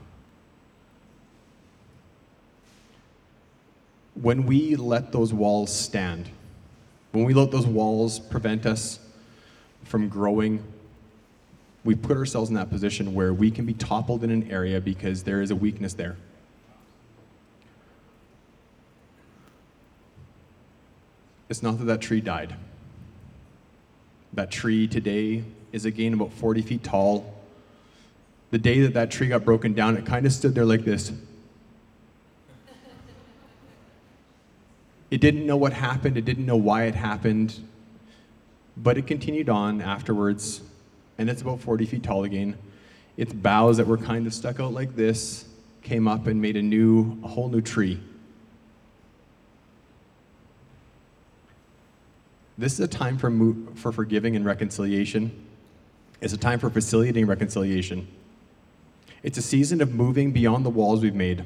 When 4.16 4.46
we 4.46 4.76
let 4.76 5.12
those 5.12 5.34
walls 5.34 5.74
stand, 5.74 6.30
when 7.14 7.24
we 7.24 7.34
let 7.34 7.50
those 7.52 7.66
walls 7.66 8.20
prevent 8.20 8.66
us 8.66 9.00
from 9.84 10.10
growing, 10.10 10.64
we 11.84 11.96
put 11.96 12.18
ourselves 12.18 12.50
in 12.50 12.56
that 12.56 12.70
position 12.70 13.14
where 13.14 13.34
we 13.34 13.52
can 13.52 13.66
be 13.66 13.74
toppled 13.74 14.24
in 14.24 14.32
an 14.32 14.50
area 14.50 14.80
because 14.80 15.24
there 15.24 15.42
is 15.42 15.52
a 15.52 15.56
weakness 15.56 15.94
there. 15.94 16.16
It's 21.50 21.62
not 21.62 21.78
that 21.80 21.86
that 21.86 22.02
tree 22.02 22.22
died. 22.22 22.56
That 24.32 24.50
tree 24.50 24.88
today 24.88 25.44
is 25.72 25.86
again 25.86 26.14
about 26.14 26.32
40 26.32 26.62
feet 26.62 26.84
tall. 26.84 27.34
The 28.52 28.58
day 28.58 28.82
that 28.82 28.94
that 28.94 29.12
tree 29.12 29.28
got 29.28 29.44
broken 29.44 29.74
down, 29.74 29.98
it 29.98 30.06
kind 30.06 30.26
of 30.26 30.32
stood 30.32 30.56
there 30.56 30.66
like 30.66 30.86
this. 30.86 31.12
It 35.12 35.22
didn't 35.22 35.46
know 35.46 35.58
what 35.58 35.74
happened, 35.74 36.18
it 36.18 36.26
didn't 36.26 36.46
know 36.48 36.58
why 36.58 36.86
it 36.86 36.96
happened, 36.96 37.60
but 38.76 38.98
it 38.98 39.06
continued 39.06 39.48
on 39.48 39.80
afterwards, 39.80 40.62
and 41.18 41.30
it's 41.30 41.42
about 41.42 41.60
40 41.60 41.86
feet 41.86 42.04
tall 42.04 42.24
again. 42.24 42.58
Its 43.18 43.34
boughs 43.34 43.78
that 43.78 43.88
were 43.88 43.98
kind 43.98 44.26
of 44.26 44.34
stuck 44.34 44.60
out 44.60 44.74
like 44.74 44.96
this 44.96 45.46
came 45.82 46.08
up 46.08 46.28
and 46.28 46.42
made 46.42 46.58
a 46.58 46.62
new, 46.62 47.18
a 47.24 47.28
whole 47.28 47.50
new 47.50 47.62
tree. 47.62 48.00
This 52.58 52.74
is 52.74 52.80
a 52.80 52.88
time 52.88 53.18
for, 53.18 53.30
mo- 53.30 53.74
for 53.76 53.92
forgiving 53.92 54.36
and 54.36 54.46
reconciliation. 54.46 55.46
It's 56.22 56.34
a 56.34 56.38
time 56.38 56.60
for 56.60 56.70
facilitating 56.70 57.28
reconciliation. 57.28 58.08
It's 59.24 59.38
a 59.38 59.42
season 59.42 59.82
of 59.82 59.94
moving 59.94 60.32
beyond 60.32 60.66
the 60.66 60.70
walls 60.70 61.02
we've 61.02 61.16
made. 61.16 61.46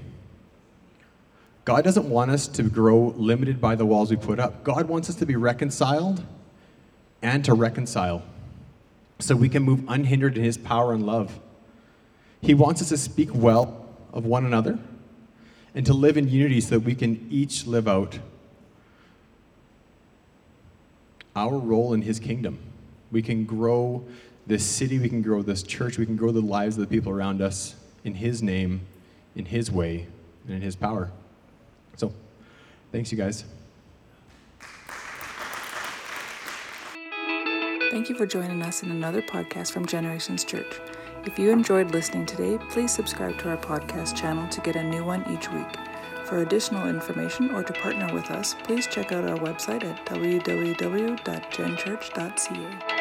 God 1.66 1.84
doesn't 1.84 2.10
want 2.10 2.32
us 2.32 2.48
to 2.48 2.64
grow 2.64 3.14
limited 3.18 3.60
by 3.60 3.76
the 3.76 3.86
walls 3.86 4.10
we 4.10 4.16
put 4.16 4.40
up. 4.40 4.64
God 4.64 4.88
wants 4.88 5.10
us 5.10 5.16
to 5.16 5.26
be 5.26 5.36
reconciled 5.36 6.24
and 7.22 7.44
to 7.46 7.54
reconcile 7.54 8.24
so 9.20 9.36
we 9.36 9.50
can 9.50 9.64
move 9.64 9.84
unhindered 9.88 10.38
in 10.38 10.44
His 10.44 10.58
power 10.58 10.94
and 10.94 11.06
love. 11.06 11.40
He 12.42 12.54
wants 12.54 12.82
us 12.82 12.90
to 12.90 12.98
speak 12.98 13.34
well 13.34 13.86
of 14.14 14.26
one 14.26 14.46
another 14.46 14.80
and 15.74 15.86
to 15.86 15.94
live 15.94 16.18
in 16.18 16.28
unity 16.28 16.62
so 16.62 16.72
that 16.72 16.80
we 16.82 16.96
can 16.96 17.28
each 17.30 17.66
live 17.66 17.88
out 17.88 18.20
our 21.36 21.58
role 21.58 21.94
in 21.94 22.02
His 22.02 22.20
kingdom. 22.20 22.60
We 23.12 23.22
can 23.22 23.46
grow 23.46 24.06
this 24.46 24.66
city, 24.66 24.98
we 24.98 25.10
can 25.10 25.22
grow 25.22 25.42
this 25.42 25.62
church, 25.62 25.98
we 25.98 26.06
can 26.06 26.16
grow 26.16 26.32
the 26.32 26.42
lives 26.42 26.78
of 26.78 26.82
the 26.82 26.88
people 26.88 27.12
around 27.12 27.42
us 27.42 27.76
in 28.04 28.16
His 28.16 28.42
name, 28.42 28.82
in 29.36 29.46
His 29.46 29.70
way, 29.70 30.08
and 30.46 30.56
in 30.56 30.62
His 30.62 30.76
power. 30.76 31.12
So, 31.96 32.14
thanks, 32.92 33.12
you 33.12 33.18
guys. 33.18 33.44
Thank 37.90 38.10
you 38.10 38.16
for 38.16 38.26
joining 38.26 38.62
us 38.64 38.84
in 38.84 38.92
another 38.92 39.22
podcast 39.22 39.72
from 39.72 39.86
Generations 39.86 40.44
Church. 40.44 40.82
If 41.26 41.40
you 41.40 41.52
enjoyed 41.52 41.92
listening 41.92 42.26
today, 42.26 42.58
please 42.70 42.92
subscribe 42.92 43.38
to 43.40 43.48
our 43.50 43.56
podcast 43.58 44.14
channel 44.16 44.46
to 44.50 44.60
get 44.60 44.76
a 44.76 44.84
new 44.84 45.06
one 45.06 45.24
each 45.32 45.50
week. 45.52 45.78
For 46.26 46.40
additional 46.40 46.90
information 46.90 47.52
or 47.52 47.64
to 47.64 47.72
partner 47.72 48.14
with 48.14 48.30
us, 48.30 48.56
please 48.64 48.88
check 48.88 49.14
out 49.14 49.30
our 49.30 49.38
website 49.38 49.86
at 49.86 50.06
www.genchurch.ca. 50.06 52.97